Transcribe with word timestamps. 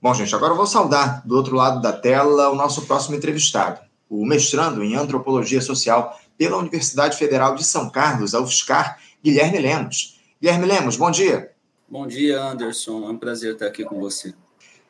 Bom, 0.00 0.14
gente, 0.14 0.32
agora 0.32 0.52
eu 0.52 0.56
vou 0.56 0.66
saudar 0.66 1.26
do 1.26 1.36
outro 1.36 1.56
lado 1.56 1.82
da 1.82 1.92
tela 1.92 2.50
o 2.50 2.54
nosso 2.54 2.86
próximo 2.86 3.16
entrevistado, 3.16 3.80
o 4.08 4.24
mestrando 4.24 4.84
em 4.84 4.94
Antropologia 4.94 5.60
Social 5.60 6.16
pela 6.38 6.56
Universidade 6.56 7.16
Federal 7.16 7.56
de 7.56 7.64
São 7.64 7.90
Carlos, 7.90 8.32
a 8.32 8.40
UFSCar, 8.40 9.00
Guilherme 9.24 9.58
Lemos. 9.58 10.20
Guilherme 10.40 10.66
Lemos, 10.66 10.96
bom 10.96 11.10
dia. 11.10 11.50
Bom 11.88 12.06
dia, 12.06 12.40
Anderson. 12.40 13.08
É 13.08 13.10
um 13.10 13.18
prazer 13.18 13.54
estar 13.54 13.66
aqui 13.66 13.82
com 13.82 13.98
você. 13.98 14.32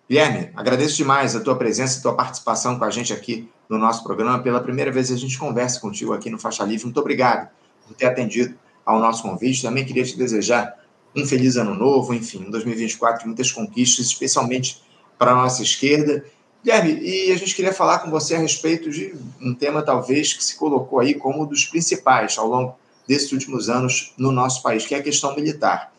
Guilherme, 0.06 0.50
agradeço 0.54 0.98
demais 0.98 1.34
a 1.34 1.40
tua 1.40 1.56
presença 1.56 1.96
e 1.96 1.98
a 2.00 2.02
tua 2.02 2.14
participação 2.14 2.78
com 2.78 2.84
a 2.84 2.90
gente 2.90 3.10
aqui 3.10 3.48
no 3.66 3.78
nosso 3.78 4.04
programa. 4.04 4.42
Pela 4.42 4.60
primeira 4.60 4.92
vez 4.92 5.10
a 5.10 5.16
gente 5.16 5.38
conversa 5.38 5.80
contigo 5.80 6.12
aqui 6.12 6.28
no 6.28 6.38
Faixa 6.38 6.64
Livre. 6.64 6.84
Muito 6.84 7.00
obrigado 7.00 7.48
por 7.86 7.94
ter 7.96 8.04
atendido 8.04 8.58
ao 8.84 8.98
nosso 9.00 9.22
convite. 9.22 9.62
Também 9.62 9.86
queria 9.86 10.04
te 10.04 10.18
desejar 10.18 10.76
um 11.16 11.24
feliz 11.24 11.56
ano 11.56 11.74
novo, 11.74 12.12
enfim, 12.12 12.44
um 12.46 12.50
2024 12.50 13.20
de 13.20 13.26
muitas 13.26 13.50
conquistas, 13.50 14.04
especialmente 14.04 14.86
para 15.18 15.32
a 15.32 15.34
nossa 15.34 15.62
esquerda. 15.62 16.24
Guilherme, 16.64 16.98
e 17.00 17.32
a 17.32 17.36
gente 17.36 17.54
queria 17.54 17.72
falar 17.72 18.00
com 18.00 18.10
você 18.10 18.34
a 18.34 18.38
respeito 18.38 18.90
de 18.90 19.14
um 19.40 19.54
tema 19.54 19.82
talvez 19.82 20.32
que 20.32 20.44
se 20.44 20.56
colocou 20.56 21.00
aí 21.00 21.14
como 21.14 21.42
um 21.42 21.46
dos 21.46 21.64
principais 21.64 22.36
ao 22.38 22.46
longo 22.46 22.76
desses 23.06 23.32
últimos 23.32 23.68
anos 23.68 24.12
no 24.18 24.30
nosso 24.30 24.62
país, 24.62 24.86
que 24.86 24.94
é 24.94 24.98
a 24.98 25.02
questão 25.02 25.34
militar. 25.34 25.92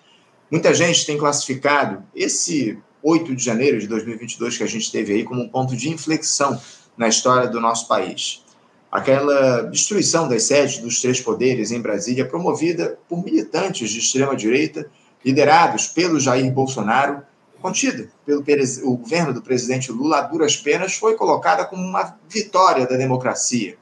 Muita 0.51 0.73
gente 0.73 1.05
tem 1.05 1.17
classificado 1.17 2.03
esse 2.15 2.77
8 3.01 3.35
de 3.35 3.43
janeiro 3.43 3.79
de 3.79 3.87
2022 3.87 4.57
que 4.57 4.63
a 4.63 4.67
gente 4.67 4.91
teve 4.91 5.13
aí 5.13 5.23
como 5.23 5.41
um 5.41 5.49
ponto 5.49 5.75
de 5.75 5.89
inflexão 5.89 6.59
na 6.97 7.07
história 7.07 7.47
do 7.47 7.59
nosso 7.59 7.87
país. 7.87 8.43
Aquela 8.91 9.61
destruição 9.63 10.27
das 10.27 10.43
sedes 10.43 10.79
dos 10.79 10.99
três 10.99 11.21
poderes 11.21 11.71
em 11.71 11.79
Brasília, 11.79 12.25
promovida 12.25 12.97
por 13.07 13.23
militantes 13.23 13.89
de 13.91 13.99
extrema-direita, 13.99 14.89
liderados 15.23 15.87
pelo 15.87 16.19
Jair 16.19 16.51
Bolsonaro, 16.51 17.21
contida 17.59 18.09
pelo 18.25 18.43
o 18.83 18.97
governo 18.97 19.33
do 19.33 19.41
presidente 19.41 19.91
Lula 19.91 20.19
a 20.19 20.21
duras 20.21 20.55
penas, 20.57 20.95
foi 20.95 21.15
colocada 21.15 21.65
como 21.65 21.81
uma 21.81 22.17
vitória 22.27 22.87
da 22.87 22.95
democracia. 22.95 23.77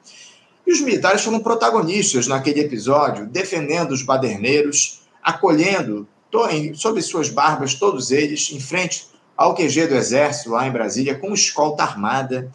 E 0.66 0.72
os 0.72 0.82
militares 0.82 1.24
foram 1.24 1.40
protagonistas 1.40 2.28
naquele 2.28 2.60
episódio, 2.60 3.26
defendendo 3.26 3.92
os 3.92 4.02
baderneiros, 4.02 5.02
acolhendo 5.24 6.08
sob 6.76 7.02
suas 7.02 7.30
barbas 7.30 7.76
todos 7.76 8.12
eles, 8.12 8.52
em 8.52 8.60
frente 8.60 9.08
ao 9.36 9.56
QG 9.56 9.88
do 9.88 9.96
Exército, 9.96 10.52
lá 10.52 10.68
em 10.68 10.72
Brasília, 10.72 11.18
com 11.18 11.34
escolta 11.34 11.84
armada. 11.84 12.52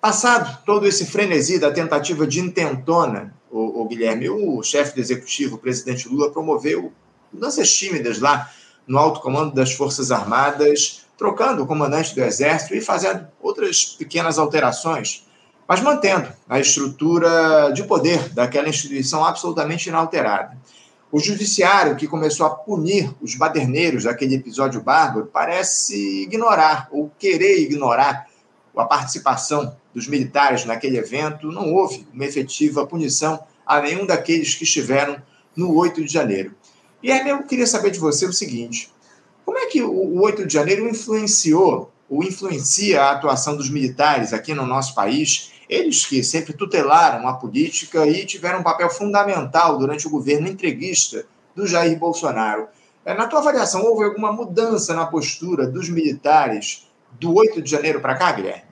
Passado 0.00 0.62
todo 0.64 0.86
esse 0.86 1.06
frenesi 1.06 1.58
da 1.58 1.70
tentativa 1.70 2.26
de 2.26 2.40
intentona, 2.40 3.34
o, 3.50 3.82
o 3.82 3.84
Guilherme, 3.86 4.30
o 4.30 4.62
chefe 4.62 4.94
do 4.94 5.00
executivo, 5.00 5.56
o 5.56 5.58
presidente 5.58 6.08
Lula, 6.08 6.30
promoveu 6.30 6.92
mudanças 7.32 7.70
tímidas 7.70 8.18
lá 8.18 8.50
no 8.86 8.98
alto 8.98 9.20
comando 9.20 9.54
das 9.54 9.72
Forças 9.72 10.10
Armadas, 10.10 11.02
trocando 11.16 11.62
o 11.62 11.66
comandante 11.66 12.14
do 12.14 12.22
Exército 12.22 12.74
e 12.74 12.80
fazendo 12.80 13.26
outras 13.40 13.84
pequenas 13.84 14.38
alterações, 14.38 15.26
mas 15.68 15.80
mantendo 15.80 16.28
a 16.48 16.58
estrutura 16.58 17.70
de 17.72 17.84
poder 17.84 18.28
daquela 18.30 18.68
instituição 18.68 19.24
absolutamente 19.24 19.88
inalterada. 19.88 20.56
O 21.12 21.20
judiciário, 21.20 21.94
que 21.94 22.08
começou 22.08 22.46
a 22.46 22.50
punir 22.50 23.14
os 23.20 23.34
baderneiros 23.34 24.04
daquele 24.04 24.34
episódio 24.34 24.80
bárbaro, 24.80 25.30
parece 25.30 26.22
ignorar 26.22 26.88
ou 26.90 27.10
querer 27.18 27.60
ignorar 27.60 28.26
a 28.74 28.84
participação 28.84 29.76
dos 29.94 30.08
militares 30.08 30.64
naquele 30.64 30.96
evento. 30.96 31.52
Não 31.52 31.74
houve 31.74 32.06
uma 32.14 32.24
efetiva 32.24 32.86
punição 32.86 33.38
a 33.66 33.80
nenhum 33.80 34.06
daqueles 34.06 34.54
que 34.54 34.64
estiveram 34.64 35.20
no 35.54 35.76
8 35.76 36.02
de 36.02 36.10
janeiro. 36.10 36.54
E 37.02 37.10
aí 37.10 37.28
eu 37.28 37.42
queria 37.42 37.66
saber 37.66 37.90
de 37.90 37.98
você 37.98 38.26
o 38.26 38.32
seguinte: 38.32 38.90
como 39.44 39.58
é 39.58 39.66
que 39.66 39.82
o 39.82 40.20
8 40.20 40.46
de 40.46 40.52
janeiro 40.52 40.88
influenciou 40.88 41.90
ou 42.08 42.22
influencia 42.22 43.02
a 43.02 43.12
atuação 43.12 43.56
dos 43.56 43.70
militares 43.70 44.32
aqui 44.32 44.54
no 44.54 44.66
nosso 44.66 44.94
país 44.94 45.52
eles 45.72 46.04
que 46.04 46.22
sempre 46.22 46.52
tutelaram 46.52 47.26
a 47.26 47.32
política 47.32 48.06
e 48.06 48.26
tiveram 48.26 48.60
um 48.60 48.62
papel 48.62 48.90
fundamental 48.90 49.78
durante 49.78 50.06
o 50.06 50.10
governo 50.10 50.46
entreguista 50.46 51.24
do 51.54 51.66
Jair 51.66 51.98
Bolsonaro. 51.98 52.68
É, 53.04 53.14
na 53.14 53.26
tua 53.26 53.40
avaliação, 53.40 53.82
houve 53.82 54.04
alguma 54.04 54.30
mudança 54.32 54.94
na 54.94 55.06
postura 55.06 55.66
dos 55.66 55.88
militares 55.88 56.86
do 57.12 57.34
8 57.34 57.62
de 57.62 57.70
janeiro 57.70 58.00
para 58.00 58.14
cá, 58.14 58.32
Guilherme? 58.32 58.71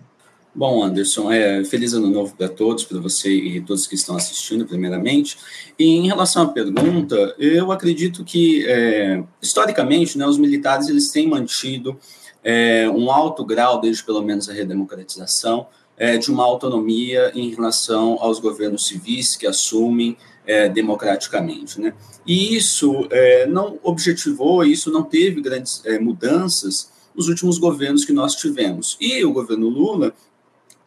Bom, 0.53 0.83
Anderson, 0.83 1.31
é, 1.31 1.65
feliz 1.65 1.93
ano 1.93 2.09
novo 2.09 2.35
para 2.37 2.49
todos, 2.49 2.85
para 2.85 2.99
você 2.99 3.31
e 3.31 3.61
todos 3.61 3.87
que 3.87 3.95
estão 3.95 4.17
assistindo, 4.17 4.67
primeiramente. 4.67 5.39
E 5.79 5.85
em 5.85 6.09
relação 6.09 6.43
à 6.43 6.49
pergunta, 6.49 7.37
eu 7.39 7.71
acredito 7.71 8.25
que, 8.25 8.67
é, 8.67 9.23
historicamente, 9.41 10.19
né, 10.19 10.27
os 10.27 10.39
militares 10.39 10.89
eles 10.89 11.13
têm 11.13 11.29
mantido 11.29 11.97
é, 12.43 12.91
um 12.91 13.13
alto 13.13 13.45
grau, 13.45 13.81
desde 13.81 14.03
pelo 14.03 14.23
menos 14.23 14.49
a 14.49 14.53
redemocratização, 14.53 15.69
é, 15.97 16.19
de 16.19 16.33
uma 16.33 16.43
autonomia 16.43 17.31
em 17.33 17.51
relação 17.55 18.19
aos 18.21 18.41
governos 18.41 18.87
civis 18.87 19.37
que 19.37 19.47
assumem 19.47 20.17
é, 20.45 20.69
democraticamente. 20.69 21.81
Né? 21.81 21.95
E 22.27 22.57
isso 22.57 23.07
é, 23.11 23.47
não 23.47 23.79
objetivou, 23.85 24.65
isso 24.65 24.91
não 24.91 25.05
teve 25.05 25.41
grandes 25.41 25.81
mudanças 26.01 26.91
nos 27.15 27.29
últimos 27.29 27.59
governos 27.59 28.05
que 28.05 28.13
nós 28.13 28.35
tivemos. 28.35 28.97
E 29.01 29.25
o 29.25 29.33
governo 29.33 29.69
Lula, 29.69 30.15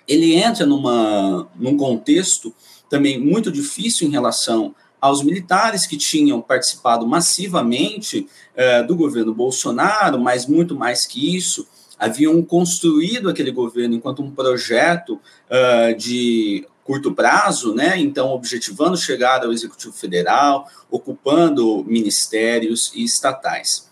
ele 0.08 0.36
entra 0.36 0.66
numa, 0.66 1.48
num 1.56 1.78
contexto 1.78 2.54
também 2.90 3.20
muito 3.20 3.52
difícil 3.52 4.08
em 4.08 4.12
relação 4.12 4.76
aos 5.02 5.24
militares 5.24 5.86
que 5.86 5.98
tinham 5.98 6.42
participado 6.42 7.06
massivamente 7.06 8.28
é, 8.56 8.82
do 8.84 8.96
governo 8.96 9.34
Bolsonaro, 9.34 10.20
mas 10.20 10.46
muito 10.46 10.76
mais 10.76 11.06
que 11.06 11.36
isso, 11.36 11.68
haviam 12.00 12.42
construído 12.42 13.30
aquele 13.30 13.52
governo 13.52 13.96
enquanto 13.96 14.22
um 14.22 14.32
projeto 14.32 15.14
uh, 15.50 15.96
de 15.98 16.68
curto 16.84 17.14
prazo, 17.14 17.74
né? 17.74 17.98
Então, 17.98 18.32
objetivando 18.32 18.98
chegar 18.98 19.44
ao 19.44 19.54
Executivo 19.54 19.94
Federal, 19.94 20.68
ocupando 20.92 21.84
ministérios 21.86 22.92
e 22.94 23.04
estatais. 23.04 23.90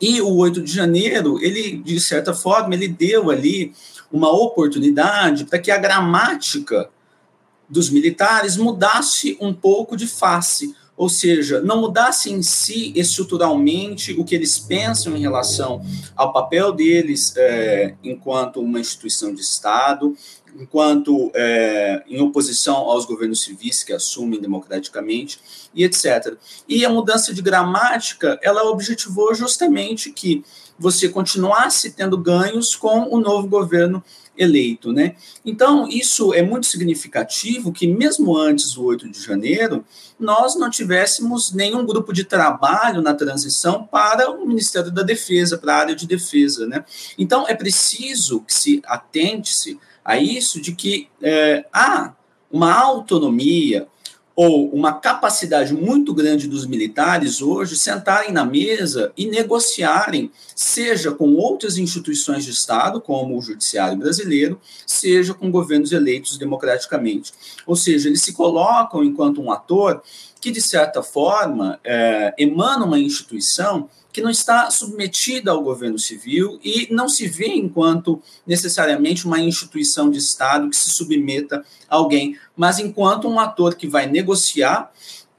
E 0.00 0.20
o 0.20 0.34
8 0.36 0.62
de 0.62 0.72
janeiro, 0.72 1.38
ele, 1.40 1.76
de 1.76 2.00
certa 2.00 2.34
forma, 2.34 2.74
ele 2.74 2.88
deu 2.88 3.30
ali 3.30 3.72
uma 4.10 4.30
oportunidade 4.30 5.44
para 5.44 5.58
que 5.58 5.70
a 5.70 5.78
gramática 5.78 6.90
dos 7.68 7.90
militares 7.90 8.56
mudasse 8.56 9.36
um 9.40 9.52
pouco 9.52 9.96
de 9.96 10.06
face, 10.06 10.74
ou 10.96 11.08
seja, 11.08 11.60
não 11.60 11.80
mudasse 11.80 12.32
em 12.32 12.42
si 12.42 12.92
estruturalmente 12.96 14.12
o 14.18 14.24
que 14.24 14.34
eles 14.34 14.58
pensam 14.58 15.16
em 15.16 15.20
relação 15.20 15.80
ao 16.16 16.32
papel 16.32 16.72
deles 16.72 17.34
é, 17.36 17.94
enquanto 18.02 18.60
uma 18.60 18.80
instituição 18.80 19.32
de 19.32 19.40
Estado, 19.40 20.16
enquanto 20.56 21.30
é, 21.34 22.02
em 22.06 22.20
oposição 22.20 22.76
aos 22.76 23.04
governos 23.04 23.42
civis 23.42 23.82
que 23.82 23.92
assumem 23.92 24.40
democraticamente 24.40 25.40
e 25.74 25.84
etc. 25.84 26.36
E 26.68 26.84
a 26.84 26.90
mudança 26.90 27.34
de 27.34 27.42
gramática, 27.42 28.38
ela 28.42 28.64
objetivou 28.64 29.34
justamente 29.34 30.12
que 30.12 30.44
você 30.78 31.08
continuasse 31.08 31.90
tendo 31.90 32.16
ganhos 32.16 32.76
com 32.76 33.08
o 33.10 33.20
novo 33.20 33.48
governo 33.48 34.02
eleito, 34.38 34.92
né? 34.92 35.16
Então, 35.44 35.88
isso 35.88 36.32
é 36.32 36.40
muito 36.40 36.66
significativo 36.66 37.72
que 37.72 37.86
mesmo 37.86 38.36
antes 38.36 38.72
do 38.72 38.84
8 38.84 39.10
de 39.10 39.20
janeiro, 39.20 39.84
nós 40.18 40.54
não 40.54 40.70
tivéssemos 40.70 41.52
nenhum 41.52 41.84
grupo 41.84 42.12
de 42.12 42.22
trabalho 42.22 43.02
na 43.02 43.14
transição 43.14 43.84
para 43.84 44.30
o 44.30 44.46
Ministério 44.46 44.92
da 44.92 45.02
Defesa, 45.02 45.58
para 45.58 45.74
a 45.74 45.78
área 45.78 45.96
de 45.96 46.06
defesa, 46.06 46.66
né? 46.66 46.84
Então, 47.18 47.46
é 47.48 47.54
preciso 47.54 48.40
que 48.40 48.54
se 48.54 48.80
atente-se 48.86 49.78
a 50.08 50.16
isso 50.16 50.58
de 50.58 50.72
que 50.72 51.06
é, 51.20 51.66
há 51.70 52.14
uma 52.50 52.72
autonomia, 52.72 53.86
ou 54.34 54.70
uma 54.70 54.92
capacidade 54.92 55.74
muito 55.74 56.14
grande 56.14 56.46
dos 56.46 56.64
militares 56.64 57.42
hoje 57.42 57.76
sentarem 57.76 58.32
na 58.32 58.44
mesa 58.44 59.12
e 59.18 59.26
negociarem, 59.26 60.30
seja 60.54 61.10
com 61.10 61.34
outras 61.34 61.76
instituições 61.76 62.44
de 62.44 62.52
Estado, 62.52 63.00
como 63.02 63.36
o 63.36 63.42
Judiciário 63.42 63.98
brasileiro, 63.98 64.58
seja 64.86 65.34
com 65.34 65.50
governos 65.50 65.92
eleitos 65.92 66.38
democraticamente. 66.38 67.32
Ou 67.66 67.76
seja, 67.76 68.08
eles 68.08 68.22
se 68.22 68.32
colocam 68.32 69.04
enquanto 69.04 69.42
um 69.42 69.50
ator 69.52 70.00
que, 70.40 70.50
de 70.50 70.60
certa 70.60 71.02
forma, 71.02 71.78
é, 71.84 72.34
emana 72.38 72.84
uma 72.84 72.98
instituição 72.98 73.88
que 74.12 74.22
não 74.22 74.30
está 74.30 74.70
submetida 74.70 75.50
ao 75.50 75.62
governo 75.62 75.98
civil 75.98 76.58
e 76.64 76.88
não 76.90 77.08
se 77.08 77.28
vê 77.28 77.48
enquanto 77.48 78.20
necessariamente 78.46 79.26
uma 79.26 79.38
instituição 79.38 80.10
de 80.10 80.18
Estado 80.18 80.70
que 80.70 80.76
se 80.76 80.90
submeta 80.90 81.64
a 81.88 81.96
alguém, 81.96 82.36
mas 82.56 82.78
enquanto 82.78 83.28
um 83.28 83.38
ator 83.38 83.74
que 83.74 83.86
vai 83.86 84.06
negociar, 84.06 84.90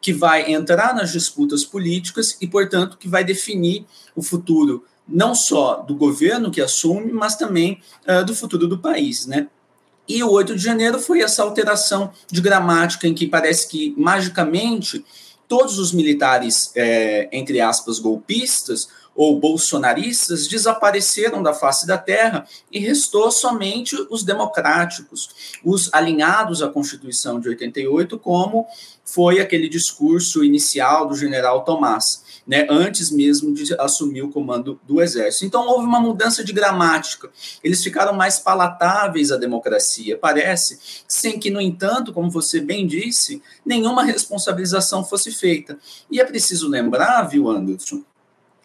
que 0.02 0.14
vai 0.14 0.52
entrar 0.52 0.96
nas 0.96 1.12
disputas 1.12 1.66
políticas 1.66 2.38
e, 2.40 2.48
portanto, 2.48 2.98
que 2.98 3.10
vai 3.10 3.24
definir 3.24 3.86
o 4.16 4.22
futuro 4.22 4.86
não 5.08 5.34
só 5.34 5.78
do 5.78 5.96
governo 5.96 6.52
que 6.52 6.62
assume, 6.62 7.12
mas 7.12 7.36
também 7.36 7.82
uh, 8.08 8.24
do 8.24 8.36
futuro 8.36 8.68
do 8.68 8.78
país, 8.78 9.26
né? 9.26 9.48
E 10.10 10.24
o 10.24 10.32
8 10.32 10.56
de 10.56 10.64
janeiro 10.64 11.00
foi 11.00 11.22
essa 11.22 11.44
alteração 11.44 12.12
de 12.32 12.42
gramática 12.42 13.08
em 13.08 13.14
que 13.14 13.28
parece 13.28 13.68
que 13.68 13.94
magicamente 13.96 15.06
todos 15.48 15.78
os 15.78 15.92
militares, 15.92 16.72
é, 16.76 17.30
entre 17.32 17.62
aspas, 17.62 18.00
golpistas, 18.00 18.90
ou 19.16 19.38
bolsonaristas 19.38 20.48
desapareceram 20.48 21.44
da 21.44 21.54
face 21.54 21.86
da 21.86 21.98
terra 21.98 22.48
e 22.72 22.80
restou 22.80 23.30
somente 23.30 23.94
os 24.10 24.24
democráticos, 24.24 25.60
os 25.62 25.94
alinhados 25.94 26.62
à 26.62 26.70
Constituição 26.70 27.38
de 27.38 27.50
88, 27.50 28.18
como 28.18 28.66
foi 29.04 29.42
aquele 29.42 29.68
discurso 29.68 30.42
inicial 30.42 31.06
do 31.06 31.16
general 31.16 31.66
Tomás, 31.66 32.24
né, 32.50 32.66
antes 32.68 33.12
mesmo 33.12 33.54
de 33.54 33.76
assumir 33.80 34.24
o 34.24 34.32
comando 34.32 34.82
do 34.84 35.00
exército. 35.00 35.46
Então 35.46 35.68
houve 35.68 35.86
uma 35.86 36.00
mudança 36.00 36.44
de 36.44 36.52
gramática. 36.52 37.30
Eles 37.64 37.84
ficaram 37.84 38.12
mais 38.12 38.40
palatáveis 38.40 39.32
à 39.32 39.38
democracia, 39.38 40.18
parece, 40.18 40.80
sem 41.08 41.40
que, 41.40 41.52
no 41.52 41.62
entanto, 41.62 42.12
como 42.12 42.32
você 42.32 42.60
bem 42.60 42.88
disse, 42.88 43.40
nenhuma 43.64 44.04
responsabilização 44.04 45.06
fosse 45.06 45.32
feita. 45.32 45.78
E 46.10 46.20
é 46.20 46.26
preciso 46.26 46.68
lembrar, 46.68 47.22
viu, 47.22 47.48
Anderson, 47.48 48.02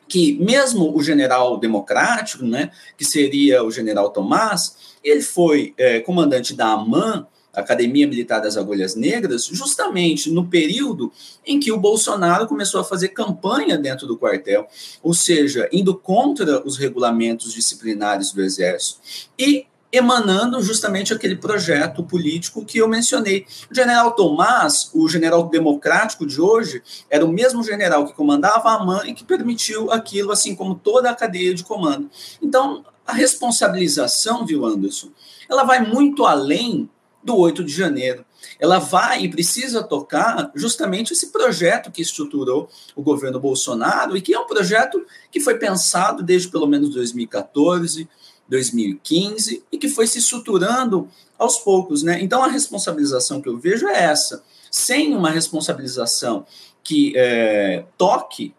que 0.09 0.33
mesmo 0.39 0.97
o 0.97 1.03
general 1.03 1.59
democrático, 1.59 2.43
né, 2.43 2.71
que 2.97 3.05
seria 3.05 3.63
o 3.63 3.71
general 3.71 4.09
Tomás, 4.09 4.77
ele 5.05 5.21
foi 5.21 5.75
é, 5.77 6.01
comandante 6.01 6.55
da 6.55 6.69
AMAN, 6.69 7.27
Academia 7.55 8.07
Militar 8.07 8.41
das 8.41 8.57
Agulhas 8.57 8.95
Negras, 8.95 9.47
justamente 9.47 10.31
no 10.31 10.47
período 10.47 11.13
em 11.47 11.59
que 11.59 11.73
o 11.73 11.79
Bolsonaro 11.79 12.47
começou 12.47 12.81
a 12.81 12.85
fazer 12.85 13.09
campanha 13.09 13.79
dentro 13.79 14.07
do 14.07 14.17
quartel, 14.17 14.67
ou 15.03 15.15
seja, 15.15 15.69
indo 15.73 15.95
contra 15.95 16.67
os 16.67 16.77
regulamentos 16.77 17.53
disciplinares 17.53 18.33
do 18.33 18.43
Exército. 18.43 19.01
E 19.39 19.67
emanando 19.97 20.61
justamente 20.61 21.15
aquele 21.15 21.37
projeto 21.37 22.03
político 22.03 22.65
que 22.65 22.79
eu 22.79 22.89
mencionei. 22.89 23.47
O 23.71 23.75
general 23.75 24.11
Tomás, 24.13 24.91
o 24.93 25.09
general 25.09 25.49
democrático 25.49 26.27
de 26.27 26.41
hoje, 26.41 26.83
era 27.09 27.25
o 27.25 27.33
mesmo 27.33 27.63
general 27.63 28.05
que 28.05 28.13
comandava 28.13 28.71
a 28.71 28.75
AMAN 28.75 29.03
e 29.07 29.15
que 29.15 29.23
permitiu 29.23 29.93
aquilo, 29.93 30.33
assim 30.33 30.57
como 30.57 30.75
toda 30.75 31.11
a 31.11 31.15
cadeia 31.15 31.55
de 31.55 31.63
comando. 31.63 32.11
Então, 32.43 32.85
a 33.07 33.13
responsabilização, 33.13 34.45
viu, 34.45 34.65
Anderson, 34.65 35.11
ela 35.49 35.63
vai 35.63 35.87
muito 35.87 36.25
além 36.25 36.91
do 37.25 37.37
8 37.37 37.65
de 37.65 37.73
janeiro. 37.73 38.25
Ela 38.61 38.79
vai 38.79 39.23
e 39.23 39.31
precisa 39.31 39.83
tocar 39.83 40.53
justamente 40.55 41.13
esse 41.13 41.33
projeto 41.33 41.91
que 41.91 42.03
estruturou 42.03 42.69
o 42.95 43.03
governo 43.03 43.41
Bolsonaro 43.41 44.17
e 44.17 44.21
que 44.21 44.35
é 44.35 44.39
um 44.39 44.47
projeto 44.47 45.05
que 45.33 45.41
foi 45.41 45.57
pensado 45.57 46.23
desde 46.23 46.49
pelo 46.49 46.67
menos 46.67 46.91
2014, 46.91 48.07
2015 48.47 49.65
e 49.73 49.79
que 49.79 49.89
foi 49.89 50.07
se 50.07 50.19
estruturando 50.19 51.09
aos 51.39 51.59
poucos, 51.59 52.03
né? 52.03 52.23
Então 52.23 52.45
a 52.45 52.49
responsabilização 52.49 53.41
que 53.41 53.49
eu 53.49 53.59
vejo 53.59 53.89
é 53.89 54.05
essa. 54.05 54.45
Sem 54.71 55.17
uma 55.17 55.31
responsabilização 55.31 56.47
que 56.83 57.15
é, 57.17 57.85
toque 57.97 58.55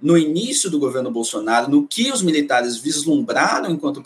no 0.00 0.18
início 0.18 0.68
do 0.68 0.78
governo 0.78 1.10
Bolsonaro, 1.10 1.70
no 1.70 1.86
que 1.86 2.10
os 2.10 2.22
militares 2.22 2.76
vislumbraram 2.76 3.70
enquanto 3.70 4.02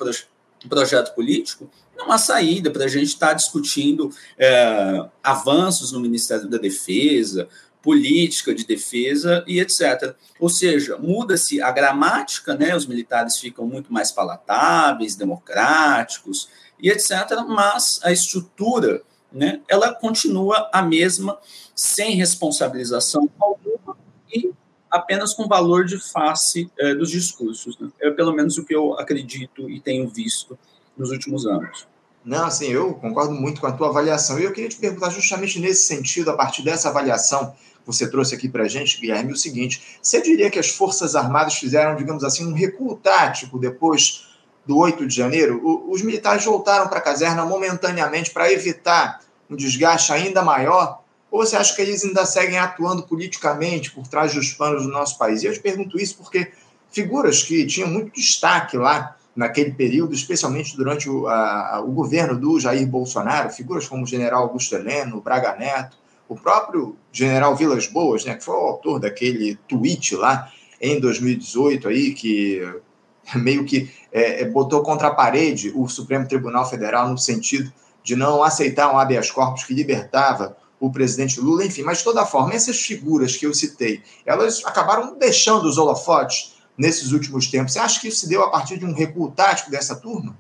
projeto 0.69 1.15
político, 1.15 1.71
não 1.97 2.11
há 2.11 2.19
saída 2.19 2.71
para 2.71 2.85
a 2.85 2.89
gente 2.89 3.09
estar 3.09 3.29
tá 3.29 3.35
discutindo 3.35 4.11
é, 4.39 5.09
avanços 5.23 5.93
no 5.93 6.01
Ministério 6.01 6.49
da 6.49 6.59
Defesa, 6.59 7.49
política 7.83 8.55
de 8.55 8.65
defesa 8.65 9.45
e 9.47 9.61
etc. 9.61 10.15
Ou 10.39 10.49
seja, 10.49 10.97
muda-se 10.97 11.61
a 11.61 11.71
gramática, 11.71 12.55
né? 12.55 12.75
Os 12.75 12.87
militares 12.87 13.37
ficam 13.37 13.67
muito 13.67 13.93
mais 13.93 14.13
palatáveis, 14.13 15.17
democráticos 15.17 16.49
e 16.81 16.89
etc. 16.89 17.11
Mas 17.49 18.01
a 18.05 18.13
estrutura, 18.13 19.03
né? 19.33 19.61
Ela 19.69 19.93
continua 19.93 20.71
a 20.73 20.81
mesma, 20.81 21.39
sem 21.75 22.15
responsabilização 22.15 23.29
alguma 23.41 23.97
e 24.33 24.51
apenas 24.93 25.33
com 25.33 25.49
valor 25.49 25.85
de 25.85 25.99
face 25.99 26.71
é, 26.79 26.95
dos 26.95 27.11
discursos. 27.11 27.79
Né? 27.79 27.89
É 28.01 28.11
pelo 28.11 28.33
menos 28.33 28.59
o 28.59 28.65
que 28.65 28.75
eu 28.75 28.93
acredito 28.99 29.69
e 29.69 29.81
tenho 29.81 30.07
visto 30.09 30.59
nos 30.97 31.11
últimos 31.11 31.47
anos. 31.47 31.87
Não, 32.25 32.45
assim, 32.45 32.67
eu 32.67 32.95
concordo 32.95 33.35
muito 33.35 33.61
com 33.61 33.67
a 33.67 33.73
tua 33.73 33.89
avaliação. 33.89 34.39
E 34.39 34.45
eu 34.45 34.53
queria 34.53 34.69
te 34.69 34.77
perguntar 34.77 35.11
justamente 35.11 35.59
nesse 35.59 35.87
sentido, 35.87 36.31
a 36.31 36.37
partir 36.37 36.63
dessa 36.63 36.89
avaliação, 36.89 37.55
você 37.85 38.09
trouxe 38.09 38.35
aqui 38.35 38.49
para 38.49 38.65
a 38.65 38.69
gente, 38.69 39.01
Guilherme, 39.01 39.33
o 39.33 39.37
seguinte: 39.37 39.99
você 40.01 40.21
diria 40.21 40.51
que 40.51 40.59
as 40.59 40.69
Forças 40.69 41.17
Armadas 41.17 41.55
fizeram, 41.55 41.97
digamos 41.97 42.23
assim, 42.23 42.47
um 42.47 42.53
recuo 42.53 42.97
tático 42.97 43.59
depois 43.59 44.29
do 44.65 44.79
8 44.79 45.07
de 45.07 45.17
janeiro? 45.17 45.61
O, 45.65 45.91
os 45.91 46.03
militares 46.03 46.45
voltaram 46.45 46.87
para 46.87 46.99
a 46.99 47.03
caserna 47.03 47.45
momentaneamente 47.45 48.31
para 48.31 48.53
evitar 48.53 49.21
um 49.51 49.57
desgaste 49.57 50.13
ainda 50.13 50.43
maior? 50.43 51.02
Ou 51.33 51.47
você 51.47 51.57
acha 51.57 51.75
que 51.75 51.81
eles 51.81 52.05
ainda 52.05 52.27
seguem 52.27 52.59
atuando 52.59 53.05
politicamente 53.05 53.91
por 53.91 54.07
trás 54.07 54.35
dos 54.35 54.53
panos 54.53 54.83
do 54.83 54.93
nosso 54.93 55.17
país? 55.17 55.43
E 55.43 55.47
eu 55.47 55.53
te 55.55 55.61
pergunto 55.61 55.99
isso 55.99 56.19
porque 56.19 56.53
figuras 56.91 57.43
que 57.43 57.65
tinham 57.65 57.89
muito 57.89 58.13
destaque 58.13 58.77
lá 58.77 59.17
naquele 59.35 59.73
período, 59.73 60.13
especialmente 60.15 60.77
durante 60.77 61.09
o, 61.09 61.27
a, 61.27 61.83
o 61.83 61.91
governo 61.91 62.39
do 62.39 62.61
Jair 62.61 62.87
Bolsonaro, 62.87 63.49
figuras 63.49 63.89
como 63.89 64.05
o 64.05 64.07
general 64.07 64.43
Augusto 64.43 64.75
Heleno, 64.75 65.23
Braga 65.23 65.57
Neto, 65.57 65.97
o 66.29 66.37
próprio 66.37 66.95
general 67.11 67.57
Vilas 67.57 67.87
Boas, 67.87 68.27
né, 68.27 68.35
que 68.35 68.45
foi 68.45 68.55
o 68.55 68.67
autor 68.67 69.01
daquele 69.01 69.57
tweet 69.67 70.15
lá 70.15 70.53
em 70.79 71.01
2018 71.01 71.89
aí, 71.89 72.13
que 72.13 72.61
meio 73.37 73.65
que 73.65 73.91
é, 74.13 74.43
é, 74.43 74.45
botou 74.51 74.83
contra 74.83 75.09
a 75.09 75.15
parede 75.15 75.73
o 75.75 75.89
Supremo 75.89 76.29
Tribunal 76.29 76.69
Federal 76.69 77.09
no 77.09 77.17
sentido 77.17 77.73
de 78.05 78.15
não 78.15 78.43
aceitar 78.43 78.93
um 78.93 78.99
habeas 78.99 79.31
corpus 79.31 79.65
que 79.65 79.73
libertava 79.73 80.61
o 80.83 80.91
presidente 80.91 81.41
Lula, 81.41 81.65
enfim, 81.65 81.83
mas 81.83 81.99
de 81.99 82.05
toda 82.05 82.27
forma, 82.27 82.53
essas 82.53 82.81
figuras 82.81 83.37
que 83.37 83.47
eu 83.47 83.55
citei, 83.55 84.03
elas 84.27 84.65
acabaram 84.65 85.17
deixando 85.17 85.65
os 85.65 85.79
holofotes 85.79 86.55
nesses 86.77 87.13
últimos 87.13 87.47
tempos. 87.47 87.75
Você 87.75 87.79
acha 87.79 88.01
que 88.01 88.09
isso 88.09 88.19
se 88.19 88.29
deu 88.29 88.43
a 88.43 88.51
partir 88.51 88.79
de 88.79 88.85
um 88.85 88.93
recuo 88.93 89.31
tático 89.31 89.71
dessa 89.71 89.95
turma? 89.95 90.37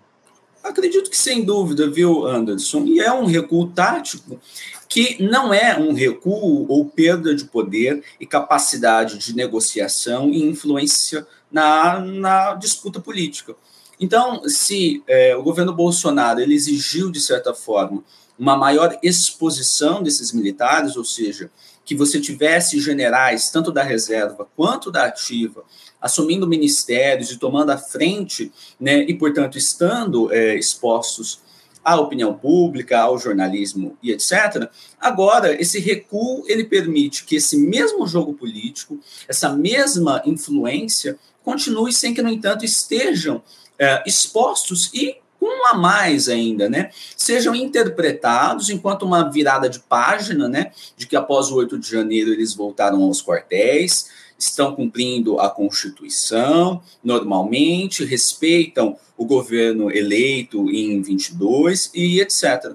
Acredito 0.60 1.08
que 1.08 1.16
sem 1.16 1.44
dúvida, 1.44 1.88
viu, 1.88 2.26
Anderson? 2.26 2.84
E 2.86 2.98
é 2.98 3.12
um 3.12 3.24
recuo 3.24 3.68
tático 3.68 4.40
que 4.88 5.22
não 5.22 5.54
é 5.54 5.78
um 5.78 5.92
recuo 5.92 6.66
ou 6.68 6.86
perda 6.86 7.36
de 7.36 7.44
poder 7.44 8.02
e 8.18 8.26
capacidade 8.26 9.18
de 9.18 9.36
negociação 9.36 10.28
e 10.28 10.42
influência 10.42 11.24
na, 11.52 12.00
na 12.00 12.54
disputa 12.54 12.98
política. 12.98 13.54
Então, 14.00 14.42
se 14.48 15.04
é, 15.06 15.36
o 15.36 15.42
governo 15.44 15.72
Bolsonaro 15.72 16.40
ele 16.40 16.54
exigiu, 16.54 17.12
de 17.12 17.20
certa 17.20 17.54
forma, 17.54 18.02
uma 18.38 18.56
maior 18.56 18.98
exposição 19.02 20.02
desses 20.02 20.32
militares, 20.32 20.96
ou 20.96 21.04
seja, 21.04 21.50
que 21.84 21.94
você 21.94 22.20
tivesse 22.20 22.80
generais, 22.80 23.50
tanto 23.50 23.72
da 23.72 23.82
reserva 23.82 24.48
quanto 24.56 24.90
da 24.90 25.04
ativa, 25.04 25.64
assumindo 26.00 26.46
ministérios 26.46 27.30
e 27.30 27.38
tomando 27.38 27.70
a 27.70 27.78
frente, 27.78 28.52
né, 28.78 29.02
e, 29.02 29.14
portanto, 29.14 29.56
estando 29.56 30.32
é, 30.32 30.56
expostos 30.56 31.40
à 31.84 31.98
opinião 31.98 32.34
pública, 32.34 33.00
ao 33.00 33.18
jornalismo 33.18 33.96
e 34.02 34.12
etc. 34.12 34.68
Agora, 35.00 35.60
esse 35.60 35.80
recuo 35.80 36.44
ele 36.46 36.64
permite 36.64 37.24
que 37.24 37.36
esse 37.36 37.56
mesmo 37.56 38.06
jogo 38.06 38.34
político, 38.34 39.00
essa 39.26 39.48
mesma 39.50 40.22
influência, 40.24 41.18
continue 41.42 41.92
sem 41.92 42.14
que, 42.14 42.22
no 42.22 42.28
entanto, 42.28 42.64
estejam 42.64 43.42
é, 43.78 44.02
expostos 44.06 44.90
e 44.94 45.16
com 45.62 45.68
a 45.68 45.74
mais 45.74 46.28
ainda, 46.28 46.68
né? 46.68 46.90
Sejam 47.16 47.54
interpretados 47.54 48.68
enquanto 48.68 49.04
uma 49.04 49.30
virada 49.30 49.68
de 49.68 49.78
página, 49.78 50.48
né? 50.48 50.72
De 50.96 51.06
que 51.06 51.14
após 51.14 51.50
o 51.50 51.54
8 51.54 51.78
de 51.78 51.88
janeiro 51.88 52.32
eles 52.32 52.52
voltaram 52.52 53.00
aos 53.04 53.22
quartéis, 53.22 54.10
estão 54.36 54.74
cumprindo 54.74 55.38
a 55.38 55.48
Constituição 55.48 56.82
normalmente, 57.02 58.04
respeitam 58.04 58.96
o 59.16 59.24
governo 59.24 59.88
eleito 59.88 60.68
em 60.68 61.00
22 61.00 61.92
e 61.94 62.20
etc. 62.20 62.72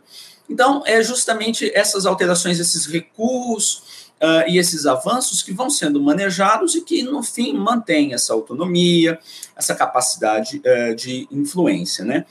Então, 0.49 0.81
é 0.85 1.03
justamente 1.03 1.69
essas 1.75 2.05
alterações, 2.05 2.57
esses 2.57 2.85
recuos 2.85 4.07
uh, 4.21 4.47
e 4.47 4.57
esses 4.57 4.85
avanços 4.85 5.43
que 5.43 5.51
vão 5.51 5.69
sendo 5.69 6.01
manejados 6.01 6.73
e 6.75 6.81
que, 6.81 7.03
no 7.03 7.21
fim, 7.21 7.51
mantêm 7.51 8.13
essa 8.13 8.31
autonomia, 8.31 9.19
essa 9.57 9.75
capacidade 9.75 10.61
uh, 10.61 10.95
de 10.95 11.27
influência, 11.29 12.05
né? 12.05 12.25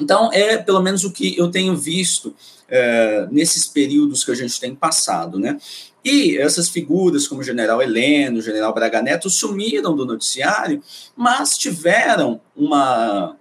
Então, 0.00 0.30
é 0.32 0.56
pelo 0.58 0.82
menos 0.82 1.04
o 1.04 1.12
que 1.12 1.36
eu 1.36 1.50
tenho 1.50 1.76
visto 1.76 2.26
uh, 2.28 3.32
nesses 3.32 3.66
períodos 3.66 4.24
que 4.24 4.30
a 4.30 4.34
gente 4.34 4.60
tem 4.60 4.74
passado, 4.74 5.38
né? 5.38 5.58
E 6.04 6.38
essas 6.38 6.68
figuras, 6.68 7.26
como 7.26 7.40
o 7.40 7.44
general 7.44 7.82
Heleno, 7.82 8.38
o 8.38 8.42
general 8.42 8.72
Braga 8.72 9.02
Neto, 9.02 9.28
sumiram 9.28 9.94
do 9.94 10.06
noticiário, 10.06 10.82
mas 11.16 11.58
tiveram 11.58 12.40
uma, 12.56 13.36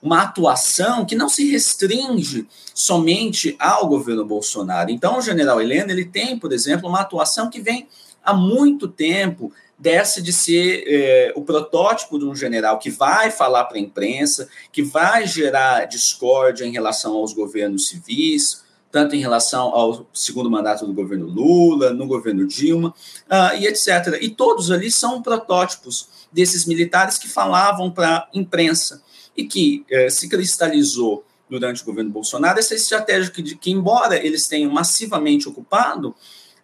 uma 0.00 0.22
atuação 0.22 1.04
que 1.04 1.16
não 1.16 1.28
se 1.28 1.50
restringe 1.50 2.46
somente 2.72 3.56
ao 3.58 3.88
governo 3.88 4.24
Bolsonaro. 4.24 4.90
Então, 4.90 5.18
o 5.18 5.22
general 5.22 5.60
Heleno 5.60 5.90
ele 5.90 6.04
tem, 6.04 6.38
por 6.38 6.52
exemplo, 6.52 6.88
uma 6.88 7.00
atuação 7.00 7.50
que 7.50 7.60
vem 7.60 7.88
há 8.24 8.32
muito 8.32 8.88
tempo 8.88 9.52
dessa 9.84 10.22
de 10.22 10.32
ser 10.32 10.82
é, 10.86 11.32
o 11.36 11.42
protótipo 11.42 12.18
de 12.18 12.24
um 12.24 12.34
general 12.34 12.78
que 12.78 12.88
vai 12.88 13.30
falar 13.30 13.64
para 13.64 13.76
a 13.76 13.80
imprensa, 13.80 14.48
que 14.72 14.82
vai 14.82 15.26
gerar 15.26 15.84
discórdia 15.84 16.64
em 16.64 16.72
relação 16.72 17.12
aos 17.12 17.34
governos 17.34 17.88
civis, 17.88 18.64
tanto 18.90 19.14
em 19.14 19.20
relação 19.20 19.66
ao 19.74 20.06
segundo 20.14 20.50
mandato 20.50 20.86
do 20.86 20.94
governo 20.94 21.26
Lula, 21.26 21.92
no 21.92 22.06
governo 22.06 22.46
Dilma, 22.46 22.94
uh, 23.28 23.58
e 23.58 23.66
etc. 23.66 24.18
E 24.22 24.30
todos 24.30 24.70
ali 24.70 24.90
são 24.90 25.20
protótipos 25.20 26.08
desses 26.32 26.64
militares 26.64 27.18
que 27.18 27.28
falavam 27.28 27.90
para 27.90 28.16
a 28.16 28.28
imprensa 28.32 29.02
e 29.36 29.44
que 29.44 29.84
eh, 29.90 30.08
se 30.08 30.28
cristalizou 30.28 31.24
durante 31.50 31.82
o 31.82 31.84
governo 31.84 32.10
Bolsonaro 32.10 32.58
essa 32.58 32.74
estratégia 32.74 33.30
que, 33.32 33.56
que 33.56 33.70
embora 33.70 34.16
eles 34.24 34.46
tenham 34.46 34.70
massivamente 34.70 35.48
ocupado, 35.48 36.14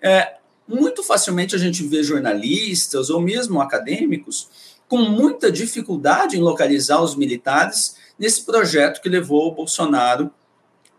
é, 0.01 0.37
muito 0.71 1.03
facilmente 1.03 1.57
a 1.57 1.59
gente 1.59 1.83
vê 1.83 2.03
jornalistas 2.03 3.11
ou 3.11 3.21
mesmo 3.21 3.61
acadêmicos 3.61 4.49
com 4.89 4.99
muita 4.99 5.51
dificuldade 5.51 6.37
em 6.37 6.41
localizar 6.41 7.03
os 7.03 7.15
militares 7.15 7.97
nesse 8.19 8.45
projeto 8.45 9.01
que 9.01 9.09
levou 9.09 9.49
o 9.49 9.55
Bolsonaro 9.55 10.31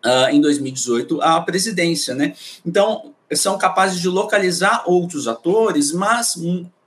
uh, 0.05 0.29
em 0.31 0.41
2018 0.41 1.21
à 1.21 1.41
presidência, 1.41 2.15
né? 2.15 2.33
Então 2.65 3.13
são 3.33 3.57
capazes 3.57 3.99
de 4.01 4.09
localizar 4.09 4.83
outros 4.85 5.27
atores, 5.27 5.91
mas 5.91 6.35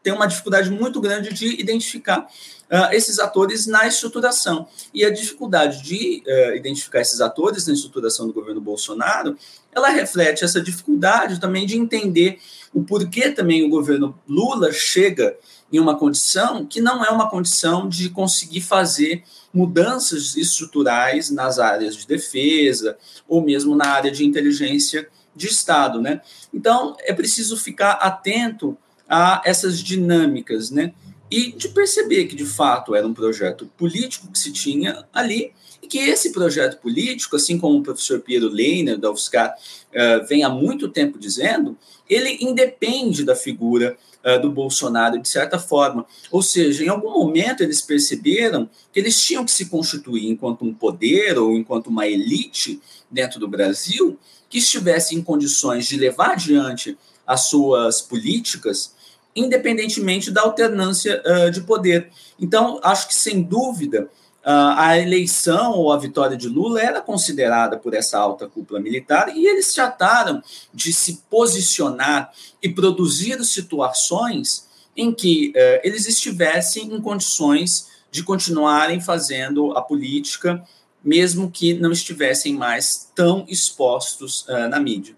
tem 0.02 0.12
uma 0.12 0.26
dificuldade 0.26 0.70
muito 0.70 1.00
grande 1.00 1.32
de 1.32 1.58
identificar 1.58 2.20
uh, 2.20 2.92
esses 2.92 3.18
atores 3.18 3.66
na 3.66 3.86
estruturação. 3.86 4.68
E 4.92 5.04
a 5.04 5.10
dificuldade 5.10 5.82
de 5.82 6.22
uh, 6.26 6.54
identificar 6.54 7.00
esses 7.00 7.20
atores 7.20 7.66
na 7.66 7.72
estruturação 7.72 8.26
do 8.26 8.32
governo 8.32 8.60
Bolsonaro, 8.60 9.36
ela 9.72 9.88
reflete 9.88 10.44
essa 10.44 10.60
dificuldade 10.60 11.40
também 11.40 11.66
de 11.66 11.76
entender 11.76 12.38
o 12.74 12.82
porquê 12.82 13.30
também 13.30 13.62
o 13.62 13.70
governo 13.70 14.18
Lula 14.28 14.72
chega 14.72 15.36
em 15.72 15.78
uma 15.78 15.96
condição 15.96 16.66
que 16.66 16.80
não 16.80 17.04
é 17.04 17.10
uma 17.10 17.30
condição 17.30 17.88
de 17.88 18.10
conseguir 18.10 18.60
fazer 18.60 19.22
mudanças 19.52 20.36
estruturais 20.36 21.30
nas 21.30 21.60
áreas 21.60 21.96
de 21.96 22.06
defesa 22.06 22.98
ou 23.28 23.40
mesmo 23.40 23.76
na 23.76 23.86
área 23.86 24.10
de 24.10 24.24
inteligência 24.24 25.08
de 25.34 25.46
Estado, 25.46 26.00
né? 26.00 26.20
Então 26.52 26.96
é 27.00 27.12
preciso 27.12 27.56
ficar 27.56 27.92
atento 27.92 28.76
a 29.08 29.40
essas 29.44 29.80
dinâmicas, 29.80 30.70
né? 30.70 30.92
E 31.30 31.52
de 31.52 31.68
perceber 31.68 32.26
que 32.26 32.36
de 32.36 32.44
fato 32.44 32.94
era 32.94 33.06
um 33.06 33.14
projeto 33.14 33.70
político 33.76 34.30
que 34.30 34.38
se 34.38 34.52
tinha 34.52 35.04
ali 35.12 35.52
e 35.84 35.86
que 35.86 35.98
esse 35.98 36.32
projeto 36.32 36.80
político, 36.80 37.36
assim 37.36 37.58
como 37.58 37.78
o 37.78 37.82
professor 37.82 38.20
Piero 38.20 38.48
Leiner 38.48 38.98
da 38.98 39.10
UFSCar 39.10 39.54
uh, 39.54 40.26
vem 40.26 40.42
há 40.42 40.48
muito 40.48 40.88
tempo 40.88 41.18
dizendo, 41.18 41.76
ele 42.08 42.38
independe 42.40 43.22
da 43.22 43.36
figura 43.36 43.96
uh, 44.24 44.40
do 44.40 44.50
Bolsonaro 44.50 45.20
de 45.20 45.28
certa 45.28 45.58
forma. 45.58 46.06
Ou 46.30 46.42
seja, 46.42 46.82
em 46.82 46.88
algum 46.88 47.10
momento 47.10 47.62
eles 47.62 47.82
perceberam 47.82 48.68
que 48.92 48.98
eles 48.98 49.20
tinham 49.20 49.44
que 49.44 49.50
se 49.50 49.66
constituir 49.66 50.26
enquanto 50.26 50.64
um 50.64 50.72
poder 50.72 51.38
ou 51.38 51.54
enquanto 51.54 51.88
uma 51.88 52.06
elite 52.06 52.80
dentro 53.10 53.38
do 53.38 53.46
Brasil 53.46 54.18
que 54.48 54.56
estivesse 54.56 55.14
em 55.14 55.22
condições 55.22 55.86
de 55.86 55.98
levar 55.98 56.32
adiante 56.32 56.96
as 57.26 57.48
suas 57.48 58.00
políticas, 58.00 58.94
independentemente 59.36 60.30
da 60.30 60.42
alternância 60.42 61.22
uh, 61.26 61.50
de 61.50 61.60
poder. 61.60 62.10
Então, 62.40 62.80
acho 62.82 63.08
que, 63.08 63.14
sem 63.14 63.42
dúvida, 63.42 64.08
a 64.44 64.98
eleição 64.98 65.72
ou 65.72 65.92
a 65.92 65.96
vitória 65.96 66.36
de 66.36 66.48
Lula 66.48 66.80
era 66.80 67.00
considerada 67.00 67.78
por 67.78 67.94
essa 67.94 68.18
alta 68.18 68.46
cúpula 68.46 68.78
militar 68.78 69.34
e 69.34 69.46
eles 69.46 69.72
trataram 69.72 70.42
de 70.72 70.92
se 70.92 71.22
posicionar 71.30 72.30
e 72.62 72.68
produzir 72.68 73.42
situações 73.44 74.68
em 74.96 75.12
que 75.12 75.50
uh, 75.50 75.80
eles 75.82 76.06
estivessem 76.06 76.92
em 76.92 77.00
condições 77.00 77.88
de 78.10 78.22
continuarem 78.22 79.00
fazendo 79.00 79.72
a 79.72 79.82
política, 79.82 80.62
mesmo 81.02 81.50
que 81.50 81.74
não 81.74 81.90
estivessem 81.90 82.54
mais 82.54 83.10
tão 83.14 83.44
expostos 83.48 84.46
na 84.70 84.78
mídia. 84.78 85.16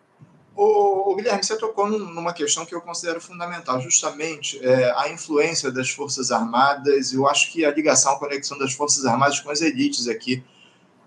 O, 0.57 1.15
Guilherme, 1.15 1.45
você 1.45 1.55
tocou 1.59 1.87
numa 1.87 2.33
questão 2.33 2.65
que 2.65 2.75
eu 2.75 2.81
considero 2.81 3.21
fundamental, 3.21 3.79
justamente 3.79 4.59
é, 4.65 4.91
a 4.97 5.11
influência 5.11 5.71
das 5.71 5.91
Forças 5.91 6.33
Armadas, 6.33 7.13
eu 7.13 7.29
acho 7.29 7.53
que 7.53 7.63
a 7.63 7.71
ligação, 7.71 8.13
a 8.13 8.19
conexão 8.19 8.59
das 8.59 8.73
Forças 8.73 9.05
Armadas 9.05 9.39
com 9.39 9.51
as 9.51 9.61
elites 9.61 10.09
aqui 10.09 10.43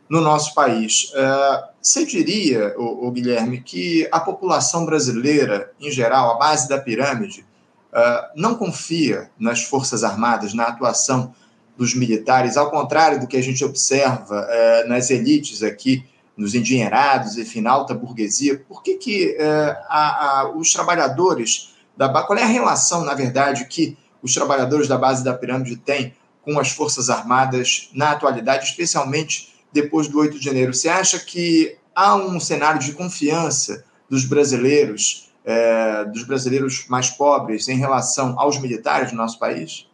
no 0.08 0.22
nosso 0.22 0.54
país. 0.54 1.12
É, 1.16 1.64
você 1.82 2.06
diria, 2.06 2.76
o, 2.78 3.08
o, 3.08 3.12
Guilherme, 3.12 3.60
que 3.60 4.08
a 4.12 4.20
população 4.20 4.86
brasileira, 4.86 5.72
em 5.80 5.90
geral, 5.90 6.36
a 6.36 6.38
base 6.38 6.70
da 6.70 6.78
pirâmide, 6.78 7.44
é, 7.92 8.30
não 8.36 8.54
confia 8.54 9.32
nas 9.40 9.64
Forças 9.64 10.04
Armadas, 10.04 10.54
na 10.54 10.66
atuação 10.66 11.34
dos 11.76 11.96
militares, 11.96 12.56
ao 12.56 12.70
contrário 12.70 13.20
do 13.20 13.26
que 13.26 13.38
a 13.38 13.42
gente 13.42 13.66
observa 13.66 14.46
é, 14.48 14.84
nas 14.86 15.10
elites 15.10 15.64
aqui 15.64 16.06
nos 16.40 16.56
endinheirados, 16.56 17.38
enfim, 17.38 17.60
na 17.60 17.72
alta 17.72 17.94
burguesia, 17.94 18.64
por 18.68 18.82
que, 18.82 18.96
que 18.96 19.36
é, 19.38 19.78
a, 19.90 20.40
a, 20.40 20.52
os 20.56 20.72
trabalhadores 20.72 21.76
da 21.98 22.08
base, 22.08 22.28
qual 22.28 22.40
é 22.40 22.44
a 22.44 22.48
relação, 22.48 23.04
na 23.04 23.14
verdade, 23.14 23.66
que 23.66 23.98
os 24.24 24.34
trabalhadores 24.34 24.88
da 24.88 24.98
base 24.98 25.22
da 25.22 25.34
pirâmide 25.34 25.76
têm 25.76 26.14
com 26.42 26.58
as 26.58 26.72
Forças 26.72 27.10
Armadas 27.10 27.90
na 27.94 28.12
atualidade, 28.12 28.66
especialmente 28.66 29.54
depois 29.74 30.08
do 30.08 30.18
8 30.18 30.40
de 30.40 30.46
janeiro? 30.46 30.74
Você 30.74 30.88
acha 30.88 31.20
que 31.20 31.76
há 31.94 32.16
um 32.16 32.40
cenário 32.40 32.80
de 32.80 32.94
confiança 32.94 33.84
dos 34.10 34.24
brasileiros, 34.24 35.30
é, 35.44 36.06
dos 36.06 36.24
brasileiros 36.24 36.86
mais 36.88 37.10
pobres, 37.10 37.68
em 37.68 37.78
relação 37.78 38.40
aos 38.40 38.58
militares 38.60 39.12
do 39.12 39.18
nosso 39.18 39.38
país? 39.38 39.86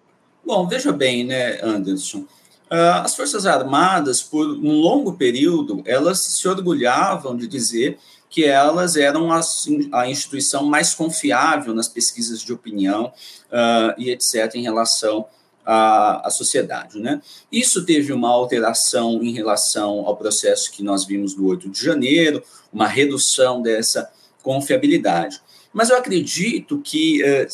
Bom, 0.46 0.68
veja 0.68 0.92
bem, 0.92 1.26
né, 1.26 1.60
Anderson? 1.64 2.26
Ah, 2.70 3.02
as 3.02 3.16
Forças 3.16 3.46
Armadas, 3.46 4.22
por 4.22 4.48
um 4.48 4.80
longo 4.80 5.14
período, 5.14 5.84
elas 5.86 6.20
se 6.20 6.48
orgulhavam 6.48 7.38
de 7.38 7.48
dizer 7.48 8.00
que 8.30 8.44
elas 8.44 8.98
eram 8.98 9.30
a, 9.32 10.10
instituição 10.10 10.66
mais 10.66 10.94
confiável 10.94 11.74
nas 11.74 11.88
pesquisas 11.88 12.42
de 12.42 12.52
opinião 12.52 13.06
uh, 13.06 13.94
e 13.98 14.10
etc. 14.10 14.56
em 14.56 14.64
relação 14.64 15.26
à, 15.66 16.28
à, 16.28 16.30
sociedade. 16.30 17.00
Né? 17.00 17.22
Isso 17.50 17.86
teve 17.86 18.12
uma 18.12 18.30
alteração 18.30 19.24
em 19.24 19.32
relação 19.32 20.06
ao 20.06 20.18
processo 20.18 20.70
que 20.72 20.84
nós 20.84 21.06
vimos 21.06 21.38
no 21.38 21.46
8 21.48 21.70
de 21.70 21.82
janeiro, 21.82 22.44
uma 22.74 22.88
redução 22.88 23.62
dessa 23.62 24.12
confiabilidade. 24.44 25.40
Mas 25.72 25.90
eu 25.90 25.98
acredito 25.98 26.82
que, 26.84 27.24
uh, 27.24 27.48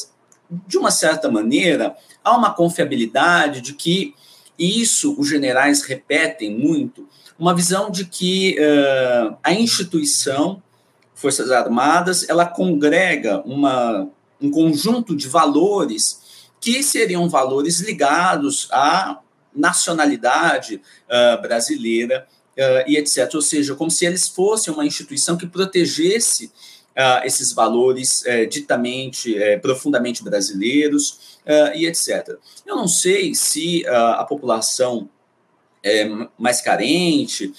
de 0.66 0.80
uma 0.80 0.90
certa 0.90 1.30
maneira, 1.30 1.96
há 2.24 2.36
uma 2.36 2.56
confiabilidade 2.56 3.62
de 3.62 3.74
que 3.74 4.16
e 4.58 4.82
isso 4.82 5.16
os 5.18 5.28
generais 5.28 5.84
repetem 5.84 6.58
muito, 6.58 7.08
uma 7.38 7.56
visão 7.56 7.90
de 7.90 8.06
que 8.06 8.58
uh, 8.60 9.38
a 9.44 9.54
instituição 9.54 10.62
Forças 11.22 11.52
Armadas 11.52 12.28
ela 12.28 12.48
congrega 12.48 13.42
uma, 13.46 14.10
um 14.42 14.50
conjunto 14.50 15.16
de 15.16 15.28
valores 15.28 16.20
que 16.60 16.82
seriam 16.82 17.30
valores 17.30 17.80
ligados 17.80 18.68
à 18.72 19.20
nacionalidade 19.54 20.82
uh, 21.08 21.42
brasileira 21.42 22.28
uh, 22.58 22.90
e 22.90 22.98
etc. 22.98 23.30
Ou 23.36 23.42
seja, 23.42 23.76
como 23.76 23.92
se 23.92 24.04
eles 24.04 24.28
fossem 24.28 24.74
uma 24.74 24.84
instituição 24.84 25.38
que 25.38 25.46
protegesse 25.46 26.46
uh, 26.46 27.24
esses 27.24 27.54
valores 27.54 28.24
ditamente, 28.50 29.36
profundamente 29.62 30.24
brasileiros 30.24 31.31
uh, 31.46 31.76
e 31.76 31.86
etc. 31.86 32.38
Eu 32.66 32.76
não 32.76 32.88
sei 32.88 33.34
se 33.36 33.86
a 33.88 34.24
população 34.24 35.10
é 35.84 36.08
mais 36.38 36.62
carente 36.62 37.54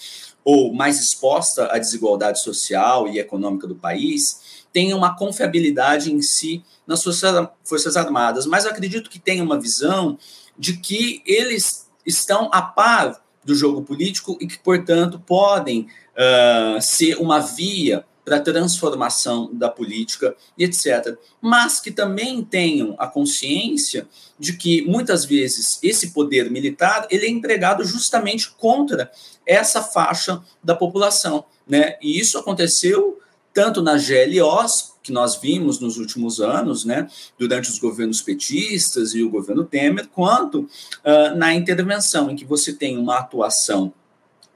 ou 0.45 0.73
mais 0.73 1.01
exposta 1.01 1.67
à 1.67 1.79
desigualdade 1.79 2.41
social 2.41 3.09
e 3.09 3.19
econômica 3.19 3.67
do 3.67 3.75
país 3.75 4.65
tem 4.73 4.95
uma 4.95 5.15
confiabilidade 5.15 6.13
em 6.13 6.23
si 6.23 6.65
nas 6.87 7.03
Forças 7.03 7.97
Armadas, 7.97 8.47
mas 8.47 8.67
acredito 8.67 9.11
que 9.11 9.19
tem 9.19 9.41
uma 9.41 9.61
visão 9.61 10.19
de 10.59 10.79
que 10.79 11.23
eles 11.27 11.89
estão 12.07 12.49
a 12.53 12.63
par 12.63 13.23
do 13.45 13.55
jogo 13.55 13.83
político 13.83 14.37
e 14.41 14.47
que, 14.47 14.59
portanto, 14.59 15.21
podem 15.21 15.89
uh, 16.17 16.81
ser 16.81 17.17
uma 17.17 17.41
via 17.41 18.05
para 18.25 18.41
transformação 18.41 19.51
da 19.53 19.69
política 19.69 20.35
e 20.57 20.65
etc. 20.65 21.17
Mas 21.41 21.81
que 21.81 21.91
também 21.91 22.43
tenham 22.43 22.95
a 22.99 23.07
consciência 23.07 24.07
de 24.39 24.57
que 24.57 24.83
muitas 24.83 25.25
vezes 25.25 25.79
esse 25.83 26.13
poder 26.13 26.51
militar 26.51 27.07
ele 27.11 27.27
é 27.27 27.31
empregado 27.31 27.85
justamente 27.85 28.51
contra 28.53 29.11
essa 29.47 29.83
faixa 29.83 30.41
da 30.63 30.75
população, 30.75 31.45
né? 31.67 31.97
E 32.01 32.19
isso 32.19 32.39
aconteceu 32.39 33.19
tanto 33.53 33.83
nas 33.83 34.09
GLOs 34.09 34.93
que 35.03 35.13
nós 35.13 35.37
vimos 35.37 35.81
nos 35.81 35.99
últimos 35.99 36.41
anos, 36.41 36.85
né, 36.85 37.09
durante 37.39 37.69
os 37.69 37.79
governos 37.79 38.23
petistas 38.23 39.15
e 39.15 39.23
o 39.23 39.29
governo 39.29 39.65
Temer, 39.65 40.09
quanto 40.09 40.61
uh, 40.61 41.37
na 41.37 41.53
intervenção 41.55 42.31
em 42.31 42.37
que 42.37 42.45
você 42.45 42.73
tem 42.73 42.97
uma 42.97 43.19
atuação 43.19 43.93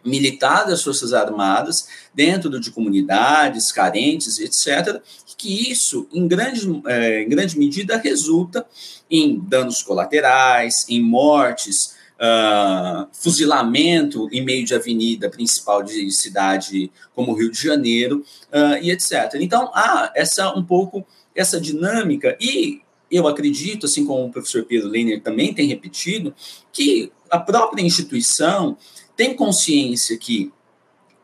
militar 0.06 0.66
das 0.66 0.82
Forças 0.82 1.12
Armadas 1.12 1.88
dentro 2.14 2.58
de 2.60 2.70
comunidades 2.70 3.72
carentes, 3.72 4.38
etc., 4.38 5.00
que 5.36 5.70
isso, 5.70 6.08
em 6.12 6.26
grande, 6.26 6.82
é, 6.86 7.22
em 7.22 7.28
grande 7.28 7.58
medida, 7.58 7.98
resulta 7.98 8.66
em 9.10 9.38
danos 9.38 9.82
colaterais, 9.82 10.86
em 10.88 11.02
mortes, 11.02 11.94
uh, 12.16 13.06
fuzilamento 13.12 14.28
em 14.32 14.42
meio 14.42 14.64
de 14.64 14.74
avenida 14.74 15.28
principal 15.28 15.82
de 15.82 16.10
cidade 16.10 16.90
como 17.14 17.34
Rio 17.34 17.50
de 17.50 17.62
Janeiro, 17.62 18.24
uh, 18.52 18.82
e 18.82 18.90
etc. 18.90 19.34
Então, 19.40 19.70
há 19.74 20.12
essa 20.14 20.52
um 20.54 20.64
pouco 20.64 21.06
essa 21.34 21.60
dinâmica, 21.60 22.36
e 22.40 22.80
eu 23.10 23.28
acredito, 23.28 23.86
assim 23.86 24.04
como 24.04 24.26
o 24.26 24.32
professor 24.32 24.64
Pedro 24.64 24.88
Leiner 24.88 25.22
também 25.22 25.54
tem 25.54 25.68
repetido, 25.68 26.34
que 26.72 27.12
a 27.30 27.38
própria 27.38 27.82
instituição 27.82 28.76
tem 29.16 29.34
consciência 29.34 30.16
que 30.18 30.52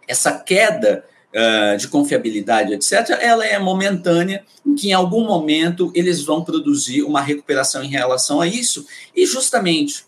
essa 0.08 0.32
queda 0.32 1.04
uh, 1.32 1.76
de 1.76 1.88
confiabilidade, 1.88 2.72
etc., 2.72 3.18
ela 3.20 3.46
é 3.46 3.58
momentânea, 3.58 4.44
em 4.64 4.74
que 4.74 4.88
em 4.88 4.92
algum 4.92 5.24
momento 5.24 5.92
eles 5.94 6.22
vão 6.22 6.44
produzir 6.44 7.02
uma 7.02 7.20
recuperação 7.20 7.82
em 7.82 7.88
relação 7.88 8.40
a 8.40 8.46
isso, 8.46 8.86
e 9.14 9.26
justamente 9.26 10.04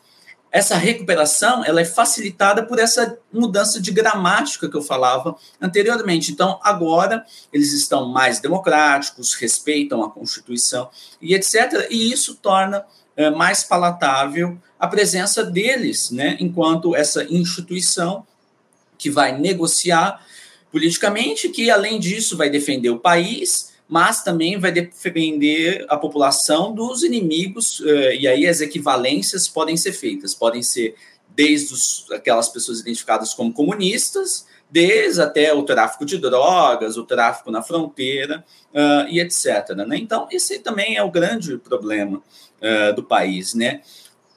essa 0.55 0.77
recuperação 0.77 1.65
ela 1.65 1.81
é 1.81 1.85
facilitada 1.85 2.65
por 2.65 2.79
essa 2.79 3.19
mudança 3.33 3.81
de 3.81 3.91
gramática 3.91 4.69
que 4.69 4.77
eu 4.77 4.83
falava 4.83 5.35
anteriormente. 5.61 6.31
Então, 6.31 6.61
agora 6.63 7.27
eles 7.53 7.73
estão 7.73 8.07
mais 8.07 8.39
democráticos, 8.39 9.35
respeitam 9.35 10.05
a 10.05 10.11
Constituição 10.11 10.89
e 11.21 11.35
etc. 11.35 11.89
E 11.91 12.13
isso 12.13 12.37
torna 12.37 12.87
é, 13.17 13.31
mais 13.31 13.65
palatável 13.65 14.59
a 14.79 14.87
presença 14.87 15.45
deles, 15.45 16.11
né, 16.11 16.37
enquanto 16.41 16.95
essa 16.95 17.25
instituição 17.25 18.27
que 18.99 19.11
vai 19.11 19.39
negociar 19.39 20.25
politicamente, 20.71 21.49
que 21.49 21.71
além 21.71 21.99
disso 21.99 22.37
vai 22.37 22.51
defender 22.51 22.91
o 22.91 22.99
país 22.99 23.75
mas 23.89 24.23
também 24.23 24.59
vai 24.59 24.73
defender 24.73 25.85
a 25.89 25.97
população 25.97 26.75
dos 26.75 27.03
inimigos, 27.03 27.83
eh, 27.85 28.17
e 28.17 28.27
aí 28.27 28.47
as 28.47 28.61
equivalências 28.61 29.47
podem 29.47 29.77
ser 29.77 29.93
feitas, 29.93 30.35
podem 30.35 30.63
ser 30.63 30.95
desde 31.37 31.75
os, 31.75 32.07
aquelas 32.11 32.49
pessoas 32.49 32.81
identificadas 32.81 33.35
como 33.35 33.53
comunistas, 33.53 34.47
desde 34.71 35.23
até 35.23 35.53
o 35.53 35.63
tráfico 35.63 36.05
de 36.05 36.19
drogas, 36.19 36.97
o 36.97 37.05
tráfico 37.05 37.51
na 37.51 37.63
fronteira 37.63 38.45
uh, 38.73 39.09
e 39.09 39.21
etc. 39.21 39.71
Né? 39.87 39.97
Então, 39.97 40.27
esse 40.31 40.59
também 40.59 40.97
é 40.97 41.03
o 41.03 41.11
grande 41.11 41.57
problema 41.59 42.19
uh, 42.19 42.95
do 42.95 43.03
país, 43.03 43.55
né? 43.55 43.81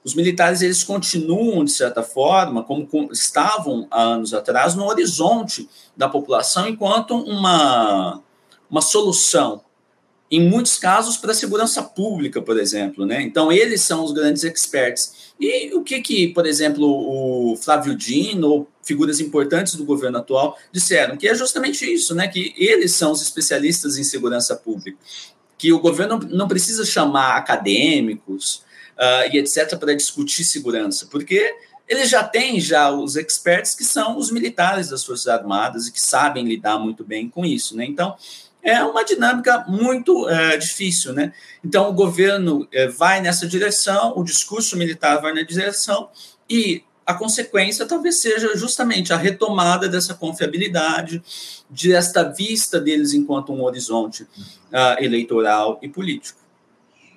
Os 0.04 0.16
militares 0.16 0.62
eles 0.62 0.84
continuam 0.86 1.66
de 1.66 1.72
certa 1.72 2.02
forma 2.02 2.64
como 2.64 2.88
estavam 3.12 3.88
há 3.92 4.02
anos 4.02 4.34
atrás 4.34 4.74
no 4.74 4.86
horizonte 4.86 5.68
da 5.98 6.08
população 6.08 6.66
enquanto 6.66 7.14
uma 7.14 8.22
uma 8.70 8.82
solução, 8.82 9.62
em 10.30 10.50
muitos 10.50 10.78
casos, 10.78 11.16
para 11.18 11.32
a 11.32 11.36
segurança 11.36 11.82
pública, 11.82 12.42
por 12.42 12.60
exemplo. 12.60 13.06
Né? 13.06 13.22
Então, 13.22 13.52
eles 13.52 13.82
são 13.82 14.04
os 14.04 14.12
grandes 14.12 14.44
experts. 14.44 15.34
E 15.40 15.74
o 15.74 15.84
que, 15.84 16.02
que, 16.02 16.28
por 16.30 16.46
exemplo, 16.46 16.86
o 16.86 17.56
Flávio 17.56 17.96
Dino, 17.96 18.48
ou 18.50 18.68
figuras 18.84 19.20
importantes 19.20 19.76
do 19.76 19.86
governo 19.86 20.18
atual, 20.18 20.58
disseram? 20.72 21.16
Que 21.16 21.28
é 21.28 21.36
justamente 21.36 21.92
isso, 21.92 22.14
né? 22.14 22.28
que 22.28 22.54
eles 22.58 22.92
são 22.92 23.12
os 23.12 23.22
especialistas 23.22 23.98
em 23.98 24.04
segurança 24.04 24.56
pública. 24.56 24.98
Que 25.58 25.72
o 25.72 25.80
governo 25.80 26.20
não 26.30 26.48
precisa 26.48 26.86
chamar 26.86 27.38
acadêmicos 27.38 28.64
uh, 28.98 29.34
e 29.34 29.38
etc. 29.38 29.78
para 29.78 29.96
discutir 29.96 30.44
segurança, 30.44 31.08
porque 31.10 31.56
eles 31.88 32.10
já 32.10 32.24
têm 32.24 32.60
já 32.60 32.92
os 32.92 33.16
experts 33.16 33.74
que 33.74 33.84
são 33.84 34.18
os 34.18 34.30
militares 34.30 34.90
das 34.90 35.06
Forças 35.06 35.28
Armadas 35.28 35.88
e 35.88 35.92
que 35.92 36.02
sabem 36.02 36.44
lidar 36.44 36.78
muito 36.78 37.04
bem 37.04 37.30
com 37.30 37.46
isso. 37.46 37.78
Né? 37.78 37.86
Então, 37.86 38.16
é 38.68 38.84
uma 38.84 39.06
dinâmica 39.06 39.64
muito 39.66 40.28
é, 40.28 40.58
difícil, 40.58 41.14
né? 41.14 41.32
Então, 41.64 41.90
o 41.90 41.94
governo 41.94 42.68
é, 42.70 42.86
vai 42.86 43.22
nessa 43.22 43.48
direção, 43.48 44.12
o 44.18 44.26
discurso 44.26 44.76
militar 44.76 45.22
vai 45.22 45.34
na 45.34 45.42
direção, 45.42 46.10
e 46.50 46.84
a 47.06 47.14
consequência 47.14 47.86
talvez 47.86 48.20
seja 48.20 48.58
justamente 48.58 49.14
a 49.14 49.18
retomada 49.18 49.88
dessa 49.88 50.14
confiabilidade, 50.14 51.24
desta 51.70 52.24
vista 52.24 52.78
deles 52.78 53.14
enquanto 53.14 53.54
um 53.54 53.64
horizonte 53.64 54.24
uh, 54.24 55.02
eleitoral 55.02 55.80
e 55.82 55.88
político. 55.88 56.42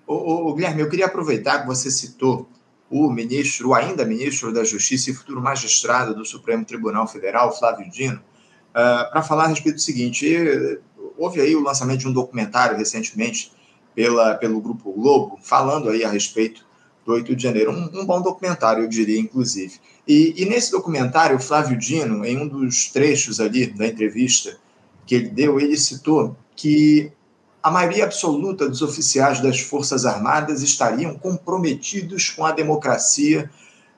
O, 0.07 0.51
o, 0.51 0.55
Guilherme, 0.55 0.83
eu 0.83 0.89
queria 0.89 1.07
aproveitar 1.07 1.63
que 1.63 1.67
você 1.67 1.91
citou 1.91 2.49
o 2.89 3.11
ministro, 3.11 3.75
ainda 3.75 4.05
ministro 4.05 4.53
da 4.53 4.63
Justiça 4.63 5.11
e 5.11 5.15
futuro 5.15 5.41
magistrado 5.41 6.15
do 6.15 6.25
Supremo 6.25 6.65
Tribunal 6.65 7.09
Federal, 7.09 7.57
Flávio 7.59 7.91
Dino, 7.91 8.19
uh, 8.19 9.11
para 9.11 9.23
falar 9.25 9.47
a 9.47 9.49
respeito 9.49 9.77
do 9.77 9.83
seguinte: 9.83 10.25
houve 11.21 11.41
aí 11.41 11.55
o 11.55 11.63
lançamento 11.63 12.01
de 12.01 12.09
um 12.09 12.13
documentário 12.13 12.79
recentemente 12.79 13.53
pela, 13.95 14.35
pelo 14.37 14.61
Grupo 14.61 14.91
Globo, 14.93 15.39
falando 15.43 15.91
aí 15.91 16.03
a 16.03 16.11
respeito 16.11 16.65
do 17.05 17.13
8 17.13 17.37
de 17.37 17.43
janeiro. 17.43 17.73
Um, 17.73 18.01
um 18.01 18.07
bom 18.07 18.23
documentário, 18.23 18.85
eu 18.85 18.89
diria, 18.89 19.21
inclusive. 19.21 19.75
E, 20.09 20.35
e, 20.37 20.47
nesse 20.47 20.71
documentário, 20.71 21.37
o 21.37 21.41
Flávio 21.41 21.77
Dino, 21.77 22.25
em 22.25 22.39
um 22.39 22.49
dos 22.49 22.91
trechos 22.91 23.39
ali 23.39 23.67
da 23.67 23.87
entrevista 23.87 24.57
que 25.07 25.15
ele 25.15 25.29
deu, 25.29 25.61
ele 25.61 25.77
citou 25.77 26.35
que 26.57 27.13
a 27.63 27.71
maioria 27.71 28.05
absoluta 28.05 28.67
dos 28.67 28.81
oficiais 28.81 29.41
das 29.41 29.61
Forças 29.61 30.07
Armadas 30.07 30.63
estariam 30.63 31.15
comprometidos 31.15 32.31
com 32.31 32.47
a 32.47 32.53
democracia 32.53 33.51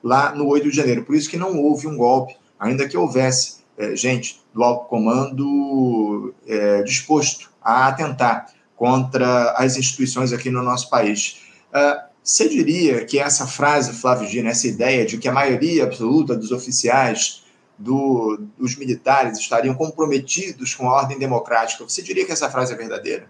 lá 0.03 0.35
no 0.35 0.47
8 0.47 0.69
de 0.69 0.75
janeiro. 0.75 1.05
Por 1.05 1.15
isso 1.15 1.29
que 1.29 1.37
não 1.37 1.57
houve 1.57 1.87
um 1.87 1.95
golpe, 1.95 2.35
ainda 2.59 2.87
que 2.87 2.97
houvesse 2.97 3.62
é, 3.77 3.95
gente 3.95 4.41
do 4.53 4.63
alto 4.63 4.87
comando 4.87 6.33
é, 6.47 6.83
disposto 6.83 7.49
a 7.61 7.87
atentar 7.87 8.53
contra 8.75 9.53
as 9.53 9.77
instituições 9.77 10.33
aqui 10.33 10.49
no 10.49 10.61
nosso 10.61 10.89
país. 10.89 11.41
Uh, 11.69 12.03
você 12.23 12.47
diria 12.47 13.05
que 13.05 13.19
essa 13.19 13.47
frase, 13.47 13.93
Flávio 13.93 14.27
Gino, 14.27 14.49
essa 14.49 14.67
ideia 14.67 15.05
de 15.05 15.17
que 15.17 15.27
a 15.27 15.31
maioria 15.31 15.83
absoluta 15.83 16.35
dos 16.35 16.51
oficiais, 16.51 17.43
do, 17.77 18.39
dos 18.57 18.75
militares, 18.75 19.37
estariam 19.37 19.73
comprometidos 19.73 20.75
com 20.75 20.89
a 20.89 20.93
ordem 20.93 21.17
democrática, 21.17 21.83
você 21.83 22.01
diria 22.01 22.25
que 22.25 22.31
essa 22.31 22.49
frase 22.49 22.73
é 22.73 22.77
verdadeira? 22.77 23.27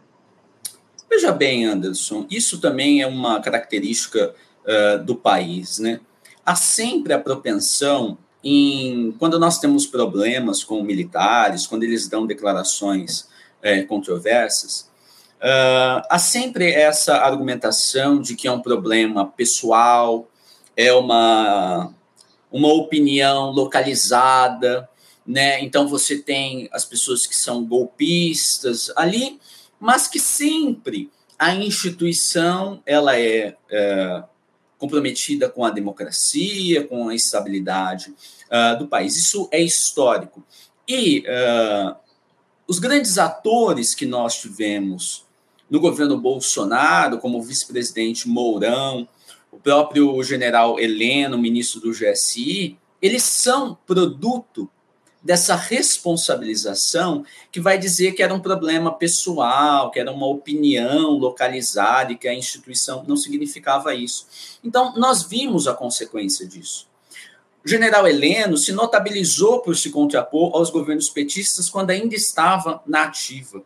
Veja 1.10 1.32
bem, 1.32 1.66
Anderson, 1.66 2.26
isso 2.30 2.60
também 2.60 3.02
é 3.02 3.08
uma 3.08 3.40
característica 3.40 4.34
uh, 4.66 5.04
do 5.04 5.16
país, 5.16 5.80
né? 5.80 6.00
Há 6.46 6.56
sempre 6.56 7.14
a 7.14 7.20
propensão 7.20 8.18
em, 8.44 9.14
quando 9.14 9.40
nós 9.40 9.60
temos 9.60 9.86
problemas 9.88 10.64
com 10.64 10.84
militares, 10.84 11.66
quando 11.66 11.84
eles 11.84 12.08
dão 12.08 12.26
declarações 12.26 13.28
é, 13.62 13.82
controversas, 13.84 14.90
uh, 15.40 16.04
há 16.10 16.20
sempre 16.20 16.72
essa 16.72 17.16
argumentação 17.18 18.20
de 18.20 18.36
que 18.36 18.48
é 18.48 18.52
um 18.52 18.62
problema 18.62 19.26
pessoal, 19.26 20.28
é 20.76 20.92
uma, 20.92 21.94
uma 22.52 22.74
opinião 22.74 23.52
localizada, 23.52 24.90
né? 25.26 25.62
Então 25.62 25.88
você 25.88 26.18
tem 26.18 26.68
as 26.74 26.84
pessoas 26.84 27.26
que 27.26 27.36
são 27.36 27.66
golpistas 27.66 28.92
ali, 28.96 29.40
mas 29.80 30.08
que 30.08 30.20
sempre 30.20 31.10
a 31.40 31.56
instituição 31.56 32.82
ela 32.86 33.18
é, 33.18 33.56
é 33.70 34.24
comprometida 34.84 35.50
com 35.50 35.64
a 35.64 35.70
democracia, 35.70 36.86
com 36.86 37.08
a 37.08 37.16
estabilidade 37.16 38.14
uh, 38.52 38.78
do 38.78 38.86
país. 38.86 39.16
Isso 39.16 39.48
é 39.50 39.62
histórico. 39.62 40.44
E 40.86 41.20
uh, 41.20 41.96
os 42.68 42.80
grandes 42.80 43.18
atores 43.18 43.96
que 43.96 44.06
nós 44.06 44.42
tivemos 44.42 45.26
no 45.70 45.80
governo 45.80 46.20
Bolsonaro, 46.20 47.18
como 47.20 47.38
o 47.38 47.42
vice-presidente 47.42 48.28
Mourão, 48.28 49.08
o 49.50 49.58
próprio 49.58 50.22
general 50.22 50.78
Heleno, 50.78 51.38
ministro 51.38 51.80
do 51.80 51.92
GSI, 51.92 52.78
eles 53.02 53.24
são 53.24 53.78
produto 53.88 54.70
dessa 55.24 55.56
responsabilização 55.56 57.26
que 57.50 57.62
vai 57.62 57.78
dizer 57.78 58.12
que 58.12 58.22
era 58.22 58.34
um 58.34 58.42
problema 58.42 58.92
pessoal, 58.94 59.90
que 59.90 60.00
era 60.00 60.12
uma 60.12 60.28
opinião 60.28 61.12
localizada 61.12 62.12
e 62.12 62.18
que 62.18 62.28
a 62.28 62.34
instituição 62.34 63.06
não 63.08 63.16
significava 63.16 63.96
isso. 63.96 64.28
Então, 64.64 64.94
nós 64.98 65.24
vimos 65.24 65.66
a 65.66 65.74
consequência 65.74 66.46
disso. 66.46 66.88
O 67.66 67.70
general 67.70 68.06
Heleno 68.06 68.58
se 68.58 68.74
notabilizou 68.74 69.62
por 69.62 69.78
se 69.78 69.90
contrapor 69.90 70.54
aos 70.54 70.70
governos 70.70 71.10
petistas 71.10 71.70
quando 71.70 71.92
ainda 71.92 72.14
estava 72.14 72.84
na 72.86 73.04
ativa. 73.04 73.64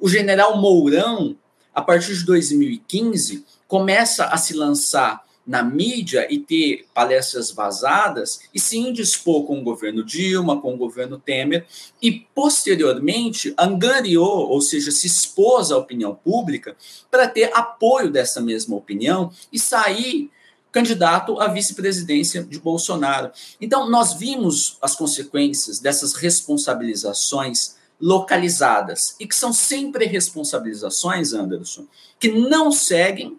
O 0.00 0.08
general 0.08 0.56
Mourão, 0.56 1.36
a 1.74 1.82
partir 1.82 2.16
de 2.16 2.24
2015, 2.24 3.44
começa 3.68 4.24
a 4.24 4.38
se 4.38 4.54
lançar 4.54 5.22
na 5.46 5.62
mídia 5.62 6.26
e 6.32 6.38
ter 6.38 6.86
palestras 6.94 7.50
vazadas 7.50 8.40
e 8.54 8.58
se 8.58 8.78
indispor 8.78 9.44
com 9.44 9.60
o 9.60 9.62
governo 9.62 10.02
Dilma, 10.04 10.60
com 10.60 10.74
o 10.74 10.78
governo 10.78 11.18
Temer 11.18 11.66
e 12.00 12.12
posteriormente 12.34 13.54
angariou, 13.58 14.48
ou 14.48 14.60
seja, 14.60 14.90
se 14.90 15.06
expôs 15.06 15.70
à 15.70 15.76
opinião 15.76 16.14
pública 16.14 16.76
para 17.10 17.28
ter 17.28 17.50
apoio 17.54 18.10
dessa 18.10 18.40
mesma 18.40 18.76
opinião 18.76 19.30
e 19.52 19.58
sair 19.58 20.30
candidato 20.72 21.38
à 21.40 21.46
vice-presidência 21.46 22.42
de 22.42 22.58
Bolsonaro. 22.58 23.30
Então, 23.60 23.88
nós 23.88 24.14
vimos 24.14 24.76
as 24.82 24.96
consequências 24.96 25.78
dessas 25.78 26.14
responsabilizações 26.14 27.76
localizadas 28.00 29.14
e 29.20 29.26
que 29.26 29.36
são 29.36 29.52
sempre 29.52 30.04
responsabilizações, 30.06 31.32
Anderson, 31.32 31.86
que 32.18 32.28
não 32.28 32.72
seguem 32.72 33.38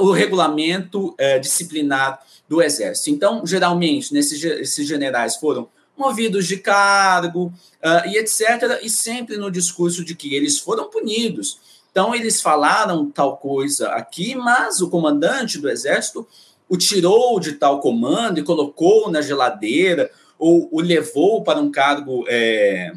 o 0.00 0.12
regulamento 0.12 1.14
é, 1.18 1.38
disciplinar 1.38 2.20
do 2.48 2.62
Exército. 2.62 3.10
Então, 3.10 3.44
geralmente, 3.46 4.12
nesses, 4.12 4.42
esses 4.42 4.86
generais 4.86 5.36
foram 5.36 5.68
movidos 5.96 6.46
de 6.46 6.58
cargo 6.58 7.46
uh, 7.46 8.08
e 8.08 8.18
etc., 8.18 8.80
e 8.82 8.90
sempre 8.90 9.36
no 9.36 9.50
discurso 9.50 10.04
de 10.04 10.14
que 10.14 10.34
eles 10.34 10.58
foram 10.58 10.90
punidos 10.90 11.58
Então, 11.90 12.14
eles 12.14 12.42
falaram 12.42 13.10
tal 13.10 13.38
coisa 13.38 13.88
aqui, 13.88 14.34
mas 14.34 14.82
o 14.82 14.90
comandante 14.90 15.58
do 15.58 15.68
exército 15.68 16.26
o 16.68 16.76
tirou 16.76 17.38
de 17.40 17.52
tal 17.52 17.80
comando 17.80 18.38
e 18.38 18.42
colocou 18.42 19.10
na 19.10 19.22
geladeira, 19.22 20.10
ou 20.38 20.68
o 20.70 20.80
levou 20.80 21.42
para 21.42 21.60
um 21.60 21.70
cargo 21.70 22.24
é, 22.28 22.92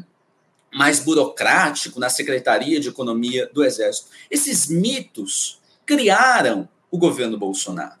mais 0.74 1.00
burocrático 1.00 1.98
na 1.98 2.10
Secretaria 2.10 2.80
de 2.80 2.88
Economia 2.88 3.48
do 3.52 3.64
Exército. 3.64 4.08
Esses 4.30 4.68
mitos 4.68 5.58
criaram 5.86 6.68
o 6.90 6.98
governo 6.98 7.38
Bolsonaro. 7.38 7.98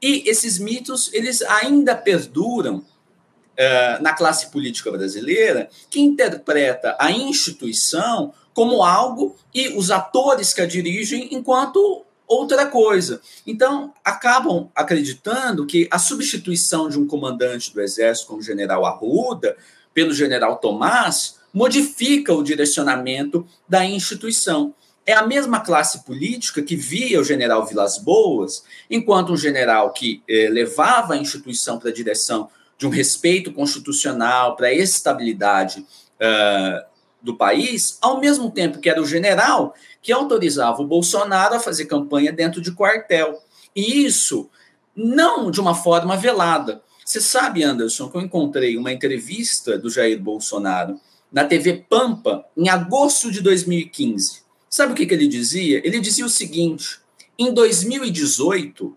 E 0.00 0.28
esses 0.28 0.58
mitos, 0.58 1.12
eles 1.12 1.42
ainda 1.42 1.94
perduram 1.94 2.76
uh, 2.76 4.02
na 4.02 4.12
classe 4.12 4.50
política 4.50 4.90
brasileira, 4.90 5.68
que 5.90 6.00
interpreta 6.00 6.96
a 6.98 7.10
instituição 7.10 8.32
como 8.52 8.82
algo 8.82 9.36
e 9.54 9.68
os 9.68 9.90
atores 9.90 10.54
que 10.54 10.60
a 10.60 10.66
dirigem 10.66 11.28
enquanto 11.34 12.04
outra 12.26 12.66
coisa. 12.66 13.20
Então, 13.46 13.92
acabam 14.04 14.70
acreditando 14.74 15.66
que 15.66 15.88
a 15.90 15.98
substituição 15.98 16.88
de 16.88 16.98
um 16.98 17.06
comandante 17.06 17.72
do 17.72 17.80
exército 17.80 18.28
como 18.28 18.42
general 18.42 18.84
Arruda 18.84 19.56
pelo 19.94 20.12
general 20.12 20.56
Tomás 20.56 21.36
modifica 21.52 22.34
o 22.34 22.42
direcionamento 22.42 23.46
da 23.68 23.84
instituição. 23.84 24.74
É 25.06 25.12
a 25.12 25.26
mesma 25.26 25.60
classe 25.60 26.04
política 26.04 26.60
que 26.60 26.74
via 26.74 27.20
o 27.20 27.24
general 27.24 27.64
Vilas 27.64 27.96
Boas, 27.96 28.64
enquanto 28.90 29.32
um 29.32 29.36
general 29.36 29.92
que 29.92 30.20
eh, 30.28 30.48
levava 30.50 31.14
a 31.14 31.16
instituição 31.16 31.78
para 31.78 31.90
a 31.90 31.94
direção 31.94 32.50
de 32.76 32.86
um 32.86 32.90
respeito 32.90 33.52
constitucional, 33.52 34.56
para 34.56 34.66
a 34.66 34.74
estabilidade 34.74 35.86
uh, 36.20 36.84
do 37.22 37.36
país, 37.36 37.98
ao 38.02 38.20
mesmo 38.20 38.50
tempo 38.50 38.80
que 38.80 38.90
era 38.90 39.00
o 39.00 39.06
general 39.06 39.74
que 40.02 40.12
autorizava 40.12 40.82
o 40.82 40.86
Bolsonaro 40.86 41.54
a 41.54 41.60
fazer 41.60 41.86
campanha 41.86 42.32
dentro 42.32 42.60
de 42.60 42.72
quartel. 42.72 43.42
E 43.74 44.04
isso 44.04 44.48
não 44.94 45.50
de 45.50 45.60
uma 45.60 45.74
forma 45.74 46.16
velada. 46.16 46.82
Você 47.04 47.20
sabe, 47.20 47.62
Anderson, 47.62 48.08
que 48.08 48.16
eu 48.16 48.20
encontrei 48.20 48.76
uma 48.76 48.92
entrevista 48.92 49.78
do 49.78 49.90
Jair 49.90 50.20
Bolsonaro 50.20 51.00
na 51.32 51.44
TV 51.44 51.84
Pampa 51.88 52.44
em 52.56 52.68
agosto 52.68 53.30
de 53.30 53.40
2015. 53.40 54.45
Sabe 54.76 54.92
o 54.92 54.94
que, 54.94 55.06
que 55.06 55.14
ele 55.14 55.26
dizia? 55.26 55.80
Ele 55.86 55.98
dizia 55.98 56.26
o 56.26 56.28
seguinte: 56.28 57.00
em 57.38 57.50
2018, 57.50 58.94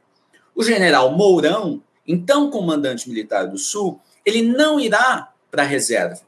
o 0.54 0.62
general 0.62 1.16
Mourão, 1.16 1.82
então 2.06 2.50
comandante 2.50 3.08
militar 3.08 3.48
do 3.48 3.58
Sul, 3.58 3.98
ele 4.26 4.42
não 4.42 4.78
irá 4.78 5.32
para 5.50 5.64
a 5.64 5.66
reserva. 5.66 6.20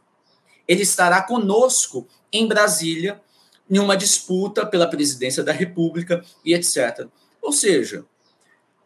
Ele 0.65 0.83
estará 0.83 1.21
conosco 1.21 2.07
em 2.31 2.47
Brasília 2.47 3.21
em 3.69 3.77
uma 3.77 3.97
disputa 3.97 4.65
pela 4.65 4.87
presidência 4.87 5.43
da 5.43 5.51
República 5.51 6.23
e 6.45 6.53
etc. 6.53 7.07
Ou 7.41 7.51
seja, 7.51 8.05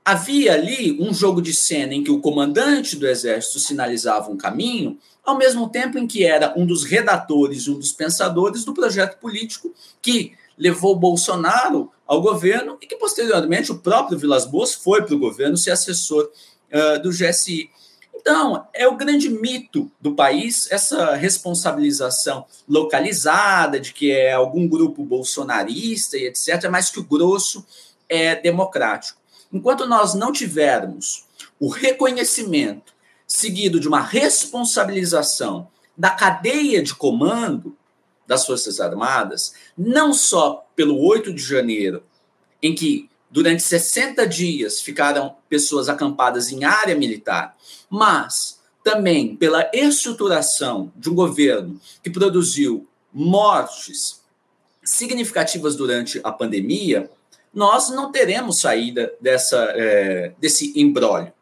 havia 0.03 0.53
ali 0.53 0.99
um 0.99 1.13
jogo 1.13 1.43
de 1.43 1.53
cena 1.53 1.93
em 1.93 2.03
que 2.03 2.09
o 2.09 2.21
comandante 2.21 2.95
do 2.95 3.07
exército 3.07 3.59
sinalizava 3.59 4.31
um 4.31 4.37
caminho, 4.37 4.97
ao 5.23 5.37
mesmo 5.37 5.69
tempo 5.69 5.99
em 5.99 6.07
que 6.07 6.23
era 6.23 6.55
um 6.57 6.65
dos 6.65 6.83
redatores, 6.85 7.67
um 7.67 7.77
dos 7.77 7.91
pensadores 7.91 8.65
do 8.65 8.73
projeto 8.73 9.19
político 9.19 9.71
que 10.01 10.33
levou 10.57 10.95
Bolsonaro 10.95 11.91
ao 12.05 12.21
governo 12.21 12.77
e 12.81 12.87
que 12.87 12.95
posteriormente 12.95 13.71
o 13.71 13.79
próprio 13.79 14.17
Vilas 14.17 14.45
Boas 14.45 14.73
foi 14.73 15.03
para 15.03 15.15
o 15.15 15.19
governo 15.19 15.57
ser 15.57 15.71
assessor 15.71 16.29
uh, 16.71 17.01
do 17.01 17.09
GSI. 17.09 17.69
Então, 18.13 18.67
é 18.73 18.87
o 18.87 18.95
grande 18.95 19.29
mito 19.29 19.91
do 20.01 20.15
país 20.15 20.71
essa 20.71 21.13
responsabilização 21.15 22.45
localizada 22.67 23.79
de 23.79 23.93
que 23.93 24.11
é 24.11 24.33
algum 24.33 24.67
grupo 24.67 25.03
bolsonarista 25.03 26.17
e 26.17 26.25
etc., 26.25 26.69
mas 26.71 26.89
que 26.89 26.99
o 26.99 27.03
grosso 27.03 27.63
é 28.09 28.35
democrático. 28.35 29.19
Enquanto 29.53 29.85
nós 29.85 30.15
não 30.15 30.31
tivermos 30.31 31.25
o 31.59 31.69
reconhecimento 31.69 32.93
seguido 33.27 33.79
de 33.79 33.87
uma 33.87 34.01
responsabilização 34.01 35.67
da 35.97 36.09
cadeia 36.09 36.81
de 36.81 36.93
comando 36.95 37.77
das 38.27 38.45
Forças 38.45 38.79
Armadas, 38.79 39.53
não 39.77 40.13
só 40.13 40.65
pelo 40.75 40.99
8 40.99 41.33
de 41.33 41.41
janeiro, 41.41 42.03
em 42.61 42.73
que 42.73 43.09
Durante 43.35 43.63
60 43.63 44.25
dias 44.27 44.79
ficaram 44.79 45.35
pessoas 45.49 45.89
acampadas 45.89 46.53
em 46.53 46.63
área 46.63 46.95
militar, 46.95 47.53
mas 47.89 48.61
também 48.81 49.35
pela 49.35 49.69
estruturação 49.73 50.89
de 50.95 51.09
um 51.09 51.13
governo 51.13 51.77
que 52.01 52.09
produziu 52.09 52.87
mortes 53.11 54.21
significativas 54.81 55.75
durante 55.75 56.21
a 56.23 56.31
pandemia, 56.31 57.11
nós 57.53 57.89
não 57.89 58.09
teremos 58.09 58.61
saída 58.61 59.13
dessa, 59.19 59.57
é, 59.75 60.31
desse 60.39 60.71
embrólio. 60.79 61.33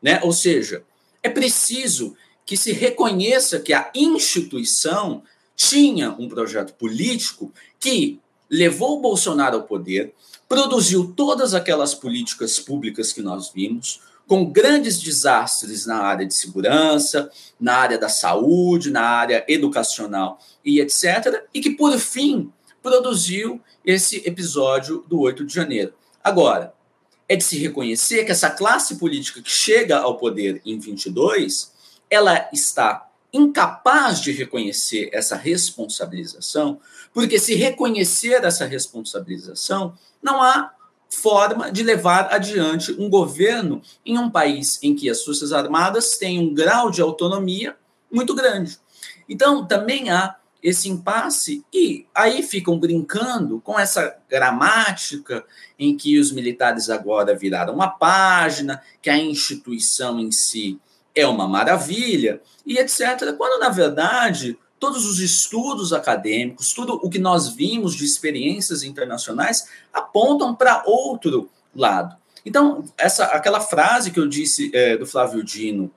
Né? 0.00 0.20
Ou 0.22 0.32
seja, 0.32 0.84
é 1.20 1.28
preciso 1.28 2.16
que 2.46 2.56
se 2.56 2.70
reconheça 2.70 3.58
que 3.58 3.72
a 3.72 3.90
instituição 3.92 5.24
tinha 5.60 6.16
um 6.18 6.26
projeto 6.26 6.72
político 6.72 7.52
que 7.78 8.18
levou 8.48 8.96
o 8.96 9.00
Bolsonaro 9.02 9.56
ao 9.56 9.62
poder, 9.64 10.14
produziu 10.48 11.12
todas 11.14 11.52
aquelas 11.52 11.94
políticas 11.94 12.58
públicas 12.58 13.12
que 13.12 13.20
nós 13.20 13.50
vimos, 13.50 14.00
com 14.26 14.50
grandes 14.50 14.98
desastres 14.98 15.84
na 15.84 15.98
área 15.98 16.24
de 16.24 16.34
segurança, 16.34 17.30
na 17.60 17.74
área 17.74 17.98
da 17.98 18.08
saúde, 18.08 18.90
na 18.90 19.02
área 19.02 19.44
educacional 19.46 20.38
e 20.64 20.80
etc., 20.80 21.44
e 21.52 21.60
que, 21.60 21.70
por 21.70 21.98
fim, 21.98 22.50
produziu 22.82 23.60
esse 23.84 24.16
episódio 24.26 25.04
do 25.06 25.20
8 25.20 25.44
de 25.44 25.52
janeiro. 25.52 25.92
Agora, 26.24 26.72
é 27.28 27.36
de 27.36 27.44
se 27.44 27.58
reconhecer 27.58 28.24
que 28.24 28.32
essa 28.32 28.48
classe 28.48 28.96
política 28.96 29.42
que 29.42 29.50
chega 29.50 29.98
ao 29.98 30.16
poder 30.16 30.62
em 30.64 30.78
22, 30.78 31.70
ela 32.08 32.48
está 32.50 33.09
incapaz 33.32 34.20
de 34.20 34.32
reconhecer 34.32 35.10
essa 35.12 35.36
responsabilização, 35.36 36.80
porque 37.12 37.38
se 37.38 37.54
reconhecer 37.54 38.44
essa 38.44 38.64
responsabilização, 38.64 39.94
não 40.22 40.42
há 40.42 40.72
forma 41.10 41.72
de 41.72 41.82
levar 41.82 42.32
adiante 42.32 42.92
um 42.92 43.10
governo 43.10 43.82
em 44.06 44.16
um 44.16 44.30
país 44.30 44.78
em 44.82 44.94
que 44.94 45.10
as 45.10 45.24
Forças 45.24 45.52
Armadas 45.52 46.16
têm 46.16 46.38
um 46.40 46.54
grau 46.54 46.90
de 46.90 47.02
autonomia 47.02 47.76
muito 48.10 48.34
grande. 48.34 48.78
Então, 49.28 49.66
também 49.66 50.10
há 50.10 50.36
esse 50.62 50.88
impasse 50.88 51.64
e 51.72 52.06
aí 52.14 52.42
ficam 52.42 52.78
brincando 52.78 53.60
com 53.60 53.78
essa 53.78 54.16
gramática 54.28 55.44
em 55.78 55.96
que 55.96 56.18
os 56.18 56.30
militares 56.32 56.90
agora 56.90 57.34
viraram 57.34 57.74
uma 57.74 57.88
página, 57.88 58.82
que 59.00 59.08
a 59.08 59.18
instituição 59.18 60.20
em 60.20 60.30
si 60.30 60.78
é 61.14 61.26
uma 61.26 61.48
maravilha 61.48 62.40
e 62.64 62.78
etc. 62.78 63.34
Quando 63.36 63.60
na 63.60 63.68
verdade 63.68 64.58
todos 64.78 65.04
os 65.04 65.18
estudos 65.20 65.92
acadêmicos, 65.92 66.72
tudo 66.72 66.98
o 67.02 67.10
que 67.10 67.18
nós 67.18 67.48
vimos 67.48 67.94
de 67.94 68.04
experiências 68.04 68.82
internacionais 68.82 69.68
apontam 69.92 70.54
para 70.54 70.82
outro 70.86 71.50
lado. 71.76 72.16
Então, 72.44 72.84
essa 72.96 73.26
aquela 73.26 73.60
frase 73.60 74.10
que 74.10 74.18
eu 74.18 74.26
disse 74.26 74.70
é, 74.72 74.96
do 74.96 75.06
Flávio 75.06 75.44
Dino 75.44 75.90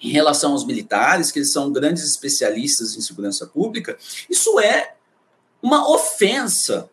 em 0.00 0.10
relação 0.10 0.52
aos 0.52 0.64
militares, 0.64 1.30
que 1.30 1.38
eles 1.38 1.52
são 1.52 1.70
grandes 1.70 2.04
especialistas 2.04 2.96
em 2.96 3.00
segurança 3.00 3.46
pública, 3.46 3.96
isso 4.28 4.58
é 4.58 4.94
uma 5.62 5.90
ofensa 5.90 6.88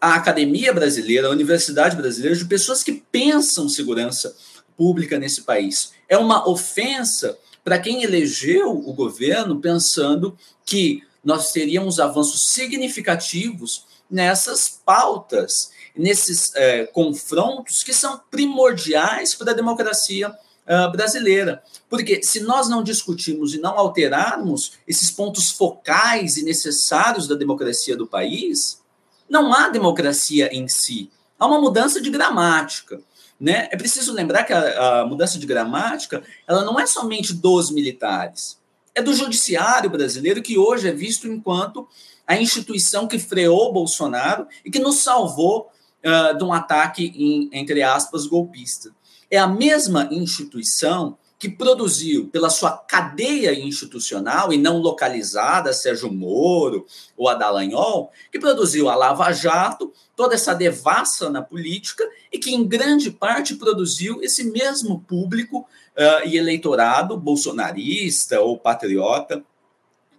à 0.00 0.14
academia 0.14 0.72
brasileira, 0.72 1.28
à 1.28 1.30
universidade 1.30 1.96
brasileira, 1.96 2.36
de 2.36 2.44
pessoas 2.44 2.82
que 2.82 3.04
pensam 3.10 3.68
segurança 3.68 4.36
pública 4.78 5.18
nesse 5.18 5.42
país. 5.42 5.92
É 6.08 6.16
uma 6.16 6.48
ofensa 6.48 7.36
para 7.64 7.78
quem 7.78 8.04
elegeu 8.04 8.70
o 8.70 8.92
governo 8.94 9.60
pensando 9.60 10.38
que 10.64 11.02
nós 11.22 11.52
teríamos 11.52 11.98
avanços 11.98 12.48
significativos 12.48 13.84
nessas 14.08 14.68
pautas, 14.68 15.70
nesses 15.94 16.54
é, 16.54 16.86
confrontos 16.86 17.82
que 17.82 17.92
são 17.92 18.20
primordiais 18.30 19.34
para 19.34 19.50
a 19.50 19.54
democracia 19.54 20.30
uh, 20.30 20.90
brasileira. 20.92 21.62
Porque 21.90 22.22
se 22.22 22.40
nós 22.40 22.68
não 22.68 22.82
discutirmos 22.82 23.54
e 23.54 23.60
não 23.60 23.78
alterarmos 23.78 24.72
esses 24.86 25.10
pontos 25.10 25.50
focais 25.50 26.36
e 26.36 26.44
necessários 26.44 27.26
da 27.26 27.34
democracia 27.34 27.96
do 27.96 28.06
país, 28.06 28.80
não 29.28 29.52
há 29.52 29.68
democracia 29.68 30.48
em 30.54 30.68
si. 30.68 31.10
Há 31.38 31.46
uma 31.46 31.60
mudança 31.60 32.00
de 32.00 32.10
gramática. 32.10 33.00
Né? 33.40 33.68
É 33.70 33.76
preciso 33.76 34.12
lembrar 34.12 34.44
que 34.44 34.52
a, 34.52 35.00
a, 35.00 35.06
mudança 35.06 35.38
de 35.38 35.46
gramática 35.46 36.22
ela 36.46 36.64
não 36.64 36.78
é 36.78 36.86
somente 36.86 37.32
dos 37.32 37.70
militares, 37.70 38.58
é 38.94 39.00
do 39.00 39.14
judiciário 39.14 39.88
brasileiro, 39.88 40.42
que 40.42 40.58
hoje 40.58 40.88
é 40.88 40.92
visto 40.92 41.28
enquanto 41.28 41.86
a 42.26 42.36
instituição 42.36 43.06
que 43.06 43.18
freou 43.18 43.72
Bolsonaro 43.72 44.46
e 44.64 44.70
que 44.70 44.80
nos 44.80 44.96
salvou 44.96 45.70
uh, 46.04 46.36
de 46.36 46.42
um 46.42 46.52
ataque, 46.52 47.12
em, 47.16 47.48
entre 47.52 47.82
aspas, 47.82 48.26
golpista. 48.26 48.90
É 49.30 49.38
a 49.38 49.46
mesma 49.46 50.08
instituição 50.10 51.16
que 51.38 51.48
produziu 51.48 52.26
pela 52.28 52.50
sua 52.50 52.76
cadeia 52.76 53.54
institucional 53.54 54.52
e 54.52 54.58
não 54.58 54.78
localizada, 54.78 55.72
Sérgio 55.72 56.12
Moro 56.12 56.84
ou 57.16 57.28
a 57.28 57.34
Dallagnol, 57.34 58.10
que 58.32 58.40
produziu 58.40 58.88
a 58.88 58.96
Lava 58.96 59.30
Jato, 59.32 59.92
toda 60.16 60.34
essa 60.34 60.52
devassa 60.52 61.30
na 61.30 61.40
política 61.40 62.04
e 62.32 62.38
que, 62.38 62.52
em 62.52 62.66
grande 62.66 63.10
parte, 63.10 63.54
produziu 63.54 64.20
esse 64.20 64.50
mesmo 64.50 65.00
público 65.02 65.60
uh, 65.60 66.26
e 66.26 66.36
eleitorado 66.36 67.16
bolsonarista 67.16 68.40
ou 68.40 68.58
patriota, 68.58 69.44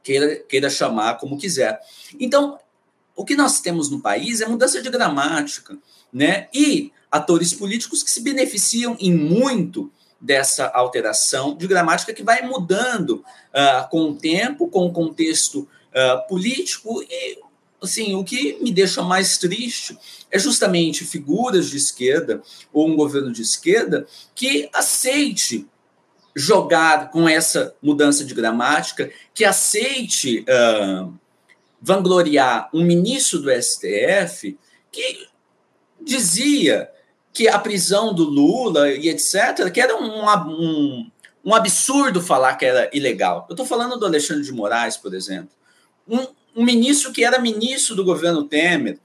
queira, 0.02 0.38
queira 0.38 0.70
chamar 0.70 1.18
como 1.18 1.38
quiser. 1.38 1.82
Então, 2.18 2.58
o 3.14 3.26
que 3.26 3.36
nós 3.36 3.60
temos 3.60 3.90
no 3.90 4.02
país 4.02 4.40
é 4.40 4.48
mudança 4.48 4.82
de 4.82 4.90
gramática, 4.90 5.78
né? 6.14 6.48
E 6.54 6.94
atores 7.12 7.54
políticos 7.54 8.02
que 8.02 8.10
se 8.10 8.22
beneficiam 8.22 8.96
em 9.02 9.14
muito 9.14 9.92
dessa 10.20 10.68
alteração 10.68 11.56
de 11.56 11.68
gramática 11.68 12.14
que 12.14 12.24
vai 12.24 12.42
mudando 12.42 13.24
uh, 13.54 13.90
com 13.90 14.10
o 14.10 14.16
tempo, 14.16 14.68
com 14.68 14.86
o 14.86 14.92
contexto 14.92 15.60
uh, 15.60 16.28
político. 16.28 17.02
E 17.04 17.40
assim 17.82 18.16
o 18.16 18.24
que 18.24 18.58
me 18.62 18.72
deixa 18.72 19.02
mais 19.02 19.38
triste 19.38 19.98
é 20.30 20.38
justamente 20.38 21.06
figuras 21.06 21.70
de 21.70 21.78
esquerda 21.78 22.42
ou 22.74 22.88
um 22.88 22.96
governo 22.96 23.32
de 23.32 23.42
esquerda 23.42 24.06
que 24.36 24.70
aceite 24.74 25.68
jogar 26.36 27.10
com 27.12 27.28
essa 27.28 27.76
mudança 27.82 28.24
de 28.24 28.34
gramática, 28.34 29.12
que 29.34 29.44
aceite 29.44 30.42
uh, 30.42 31.14
vangloriar 31.82 32.70
um 32.74 32.84
ministro 32.84 33.40
do 33.40 33.52
STF 33.52 34.58
que 34.92 35.28
dizia 36.02 36.90
que 37.40 37.48
a 37.48 37.58
prisão 37.58 38.14
do 38.14 38.26
Lula 38.26 38.92
e 38.92 39.08
etc., 39.08 39.72
que 39.74 39.80
era 39.80 39.96
um, 39.96 40.26
um, 40.52 41.10
um 41.46 41.56
absurdo 41.56 42.22
falar 42.22 42.58
que 42.58 42.66
era 42.66 42.90
ilegal. 42.94 43.46
Eu 43.48 43.54
estou 43.54 43.66
falando 43.66 43.98
do 43.98 44.06
Alexandre 44.06 44.44
de 44.44 44.52
Moraes, 44.52 44.98
por 44.98 45.14
exemplo. 45.14 45.52
Um, 46.06 46.28
um 46.54 46.66
ministro 46.66 47.14
que 47.14 47.24
era 47.24 47.40
ministro 47.40 47.96
do 47.96 48.04
governo 48.04 48.44
Temer, 48.44 49.00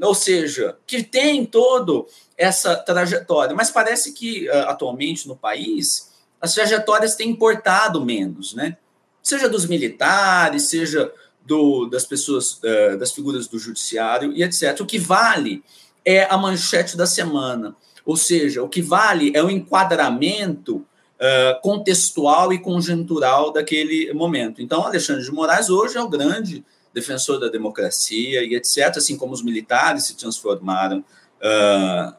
ou 0.00 0.14
seja, 0.14 0.76
que 0.86 1.02
tem 1.02 1.44
todo 1.44 2.06
essa 2.38 2.76
trajetória, 2.76 3.56
mas 3.56 3.72
parece 3.72 4.12
que 4.12 4.48
uh, 4.48 4.68
atualmente 4.68 5.26
no 5.26 5.34
país 5.34 6.12
as 6.40 6.54
trajetórias 6.54 7.16
têm 7.16 7.30
importado 7.30 8.04
menos, 8.04 8.54
né? 8.54 8.76
Seja 9.20 9.48
dos 9.48 9.66
militares, 9.66 10.68
seja 10.68 11.12
do, 11.44 11.86
das 11.86 12.04
pessoas, 12.04 12.52
uh, 12.62 12.96
das 13.00 13.10
figuras 13.10 13.48
do 13.48 13.58
judiciário 13.58 14.32
e 14.32 14.44
etc. 14.44 14.78
O 14.80 14.86
que 14.86 14.96
vale 14.96 15.64
é 16.10 16.26
a 16.30 16.36
manchete 16.36 16.96
da 16.96 17.06
semana. 17.06 17.74
Ou 18.04 18.16
seja, 18.16 18.62
o 18.62 18.68
que 18.68 18.82
vale 18.82 19.30
é 19.34 19.42
o 19.42 19.50
enquadramento 19.50 20.76
uh, 20.76 21.60
contextual 21.62 22.52
e 22.52 22.58
conjuntural 22.58 23.52
daquele 23.52 24.12
momento. 24.12 24.62
Então, 24.62 24.84
Alexandre 24.84 25.22
de 25.22 25.30
Moraes 25.30 25.68
hoje 25.68 25.96
é 25.96 26.02
o 26.02 26.08
grande 26.08 26.64
defensor 26.92 27.38
da 27.38 27.48
democracia 27.48 28.42
e 28.42 28.54
etc., 28.54 28.96
assim 28.96 29.16
como 29.16 29.32
os 29.32 29.42
militares 29.42 30.06
se 30.06 30.16
transformaram 30.16 30.98
uh, 30.98 32.14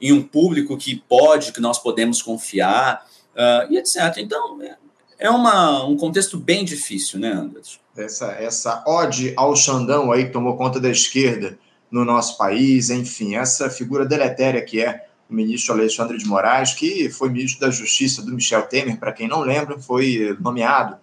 em 0.00 0.12
um 0.12 0.22
público 0.22 0.76
que 0.76 1.02
pode, 1.08 1.52
que 1.52 1.60
nós 1.60 1.78
podemos 1.78 2.22
confiar 2.22 3.04
uh, 3.34 3.72
e 3.72 3.78
etc. 3.78 4.18
Então, 4.18 4.62
é, 4.62 4.76
é 5.18 5.30
uma, 5.30 5.84
um 5.84 5.96
contexto 5.96 6.38
bem 6.38 6.64
difícil, 6.64 7.18
né, 7.18 7.32
Anderson? 7.32 7.80
Essa, 7.96 8.32
essa 8.32 8.84
ode 8.86 9.32
ao 9.36 9.54
Xandão 9.54 10.12
aí 10.12 10.26
que 10.26 10.32
tomou 10.32 10.56
conta 10.56 10.80
da 10.80 10.88
esquerda 10.88 11.58
no 11.92 12.06
nosso 12.06 12.38
país, 12.38 12.88
enfim, 12.88 13.36
essa 13.36 13.68
figura 13.68 14.06
deletéria 14.06 14.64
que 14.64 14.80
é 14.80 15.04
o 15.28 15.34
ministro 15.34 15.74
Alexandre 15.74 16.16
de 16.16 16.26
Moraes, 16.26 16.72
que 16.72 17.10
foi 17.10 17.28
ministro 17.28 17.60
da 17.60 17.70
Justiça 17.70 18.22
do 18.22 18.32
Michel 18.32 18.62
Temer, 18.62 18.98
para 18.98 19.12
quem 19.12 19.28
não 19.28 19.40
lembra, 19.40 19.78
foi 19.78 20.34
nomeado 20.40 20.96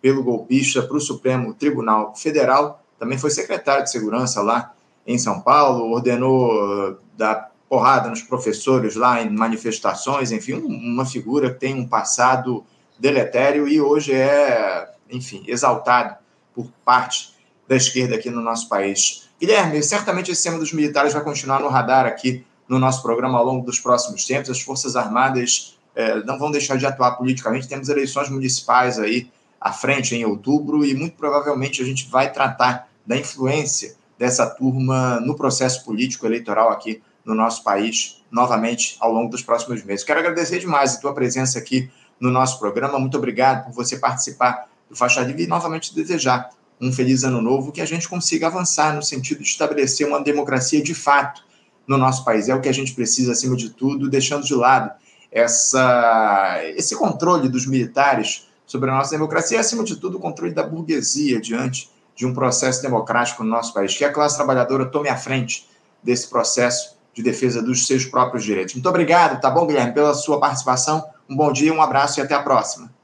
pelo 0.00 0.22
golpista 0.22 0.82
para 0.82 0.96
o 0.96 1.00
Supremo 1.00 1.52
Tribunal 1.52 2.14
Federal, 2.14 2.80
também 2.96 3.18
foi 3.18 3.30
secretário 3.30 3.82
de 3.82 3.90
Segurança 3.90 4.40
lá 4.40 4.72
em 5.04 5.18
São 5.18 5.40
Paulo, 5.40 5.90
ordenou 5.90 6.52
uh, 6.54 6.96
dar 7.16 7.52
porrada 7.68 8.08
nos 8.08 8.22
professores 8.22 8.94
lá 8.94 9.20
em 9.20 9.28
manifestações, 9.28 10.30
enfim, 10.30 10.54
uma 10.54 11.04
figura 11.04 11.52
que 11.52 11.58
tem 11.58 11.74
um 11.74 11.86
passado 11.86 12.64
deletério 12.96 13.66
e 13.66 13.80
hoje 13.80 14.12
é, 14.12 14.88
enfim, 15.10 15.42
exaltado 15.48 16.16
por 16.54 16.70
parte 16.84 17.34
da 17.66 17.74
esquerda 17.74 18.14
aqui 18.14 18.30
no 18.30 18.40
nosso 18.40 18.68
país. 18.68 19.25
Guilherme, 19.40 19.82
certamente 19.82 20.30
esse 20.30 20.42
tema 20.42 20.58
dos 20.58 20.72
militares 20.72 21.12
vai 21.12 21.22
continuar 21.22 21.60
no 21.60 21.68
radar 21.68 22.06
aqui 22.06 22.44
no 22.66 22.78
nosso 22.78 23.02
programa 23.02 23.38
ao 23.38 23.44
longo 23.44 23.64
dos 23.64 23.78
próximos 23.78 24.24
tempos. 24.24 24.50
As 24.50 24.60
Forças 24.60 24.96
Armadas 24.96 25.78
eh, 25.94 26.22
não 26.24 26.38
vão 26.38 26.50
deixar 26.50 26.76
de 26.76 26.86
atuar 26.86 27.12
politicamente. 27.12 27.68
Temos 27.68 27.88
eleições 27.88 28.30
municipais 28.30 28.98
aí 28.98 29.30
à 29.60 29.72
frente 29.72 30.14
em 30.14 30.24
outubro 30.24 30.84
e 30.84 30.94
muito 30.94 31.16
provavelmente 31.16 31.82
a 31.82 31.84
gente 31.84 32.08
vai 32.08 32.32
tratar 32.32 32.88
da 33.04 33.16
influência 33.16 33.94
dessa 34.18 34.46
turma 34.46 35.20
no 35.20 35.36
processo 35.36 35.84
político 35.84 36.26
eleitoral 36.26 36.70
aqui 36.70 37.02
no 37.24 37.34
nosso 37.34 37.62
país 37.62 38.24
novamente 38.30 38.96
ao 39.00 39.12
longo 39.12 39.30
dos 39.30 39.42
próximos 39.42 39.84
meses. 39.84 40.04
Quero 40.04 40.20
agradecer 40.20 40.58
demais 40.58 40.94
a 40.94 41.00
tua 41.00 41.12
presença 41.12 41.58
aqui 41.58 41.90
no 42.18 42.30
nosso 42.30 42.58
programa. 42.58 42.98
Muito 42.98 43.18
obrigado 43.18 43.64
por 43.64 43.72
você 43.72 43.98
participar 43.98 44.68
do 44.88 44.96
Faixa 44.96 45.20
Livre 45.20 45.44
e 45.44 45.46
novamente 45.46 45.94
desejar 45.94 46.50
um 46.80 46.92
feliz 46.92 47.24
ano 47.24 47.40
novo, 47.40 47.72
que 47.72 47.80
a 47.80 47.86
gente 47.86 48.08
consiga 48.08 48.46
avançar 48.46 48.94
no 48.94 49.02
sentido 49.02 49.42
de 49.42 49.48
estabelecer 49.48 50.06
uma 50.06 50.22
democracia 50.22 50.82
de 50.82 50.94
fato 50.94 51.42
no 51.86 51.96
nosso 51.96 52.24
país. 52.24 52.48
É 52.48 52.54
o 52.54 52.60
que 52.60 52.68
a 52.68 52.72
gente 52.72 52.92
precisa, 52.92 53.32
acima 53.32 53.56
de 53.56 53.70
tudo, 53.70 54.10
deixando 54.10 54.44
de 54.44 54.54
lado 54.54 54.90
essa, 55.30 56.60
esse 56.76 56.96
controle 56.96 57.48
dos 57.48 57.66
militares 57.66 58.46
sobre 58.66 58.90
a 58.90 58.94
nossa 58.94 59.10
democracia 59.10 59.56
e, 59.56 59.60
acima 59.60 59.84
de 59.84 59.96
tudo, 59.96 60.18
o 60.18 60.20
controle 60.20 60.52
da 60.52 60.62
burguesia 60.62 61.40
diante 61.40 61.90
de 62.14 62.26
um 62.26 62.34
processo 62.34 62.82
democrático 62.82 63.44
no 63.44 63.50
nosso 63.50 63.72
país. 63.72 63.96
Que 63.96 64.04
a 64.04 64.12
classe 64.12 64.36
trabalhadora 64.36 64.86
tome 64.86 65.08
a 65.08 65.16
frente 65.16 65.68
desse 66.02 66.28
processo 66.28 66.96
de 67.14 67.22
defesa 67.22 67.62
dos 67.62 67.86
seus 67.86 68.04
próprios 68.04 68.44
direitos. 68.44 68.74
Muito 68.74 68.88
obrigado, 68.88 69.40
tá 69.40 69.50
bom, 69.50 69.66
Guilherme, 69.66 69.92
pela 69.92 70.14
sua 70.14 70.38
participação. 70.38 71.04
Um 71.28 71.36
bom 71.36 71.52
dia, 71.52 71.72
um 71.72 71.80
abraço 71.80 72.20
e 72.20 72.22
até 72.22 72.34
a 72.34 72.42
próxima. 72.42 72.95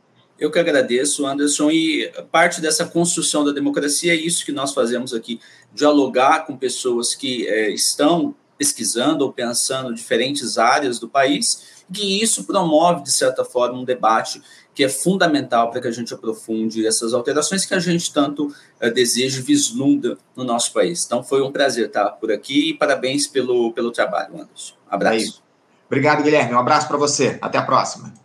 Eu 0.43 0.51
que 0.51 0.59
agradeço, 0.59 1.25
Anderson, 1.25 1.71
e 1.71 2.13
parte 2.33 2.61
dessa 2.61 2.85
construção 2.85 3.45
da 3.45 3.53
democracia 3.53 4.13
é 4.13 4.17
isso 4.17 4.45
que 4.45 4.51
nós 4.51 4.75
fazemos 4.75 5.15
aqui, 5.15 5.39
dialogar 5.73 6.47
com 6.47 6.57
pessoas 6.57 7.15
que 7.15 7.47
é, 7.47 7.71
estão 7.71 8.35
pesquisando 8.59 9.25
ou 9.25 9.33
pensando 9.33 9.95
diferentes 9.95 10.59
áreas 10.59 10.99
do 10.99 11.09
país, 11.09 11.85
que 11.93 12.21
isso 12.21 12.43
promove, 12.43 13.05
de 13.05 13.13
certa 13.13 13.45
forma, 13.45 13.79
um 13.79 13.85
debate 13.85 14.43
que 14.75 14.83
é 14.83 14.89
fundamental 14.89 15.71
para 15.71 15.81
que 15.81 15.87
a 15.87 15.93
gente 15.93 16.13
aprofunde 16.13 16.85
essas 16.85 17.15
alterações 17.15 17.65
que 17.65 17.75
a 17.75 17.79
gente 17.79 18.13
tanto 18.13 18.53
é, 18.81 18.91
deseja 18.91 19.39
e 19.39 19.43
vislumbra 19.43 20.19
no 20.35 20.43
nosso 20.43 20.73
país. 20.73 21.05
Então, 21.07 21.23
foi 21.23 21.41
um 21.41 21.53
prazer 21.53 21.87
estar 21.87 22.11
por 22.11 22.33
aqui 22.33 22.71
e 22.71 22.75
parabéns 22.75 23.29
pelo, 23.29 23.73
pelo 23.73 23.93
trabalho, 23.93 24.35
Anderson. 24.35 24.75
Abraço. 24.91 25.41
Obrigado, 25.87 26.25
Guilherme. 26.25 26.53
Um 26.53 26.59
abraço 26.59 26.89
para 26.89 26.97
você. 26.97 27.39
Até 27.41 27.59
a 27.59 27.63
próxima. 27.63 28.22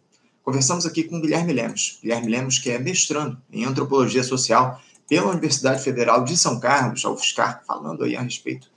Conversamos 0.47 0.85
aqui 0.85 1.03
com 1.03 1.19
Guilherme 1.19 1.51
Lemos. 1.51 1.99
Guilherme 2.01 2.31
Lemos, 2.31 2.57
que 2.57 2.69
é 2.69 2.79
mestrando 2.79 3.37
em 3.51 3.65
antropologia 3.65 4.23
social 4.23 4.79
pela 5.05 5.31
Universidade 5.31 5.83
Federal 5.83 6.23
de 6.23 6.37
São 6.37 6.57
Carlos, 6.57 7.03
a 7.03 7.09
UFSCar, 7.09 7.63
falando 7.67 8.05
aí 8.05 8.15
a 8.15 8.21
respeito 8.21 8.71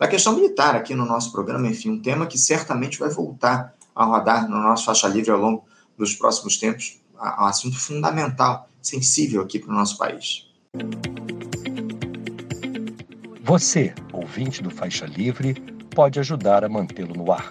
da 0.00 0.08
questão 0.08 0.34
militar 0.34 0.74
aqui 0.74 0.94
no 0.94 1.04
nosso 1.04 1.30
programa. 1.30 1.68
Enfim, 1.68 1.90
um 1.90 2.00
tema 2.00 2.26
que 2.26 2.38
certamente 2.38 2.98
vai 2.98 3.10
voltar 3.10 3.74
a 3.94 4.06
rodar 4.06 4.48
no 4.48 4.56
nosso 4.56 4.86
faixa 4.86 5.06
livre 5.06 5.30
ao 5.30 5.38
longo 5.38 5.66
dos 5.98 6.14
próximos 6.14 6.56
tempos. 6.56 6.98
Um 7.14 7.44
assunto 7.44 7.78
fundamental, 7.78 8.66
sensível 8.80 9.42
aqui 9.42 9.58
para 9.58 9.70
o 9.70 9.74
nosso 9.74 9.98
país. 9.98 10.48
Você, 13.42 13.94
ouvinte 14.14 14.62
do 14.62 14.70
Faixa 14.70 15.04
Livre, 15.04 15.52
pode 15.94 16.18
ajudar 16.18 16.64
a 16.64 16.70
mantê-lo 16.70 17.12
no 17.12 17.30
ar 17.30 17.50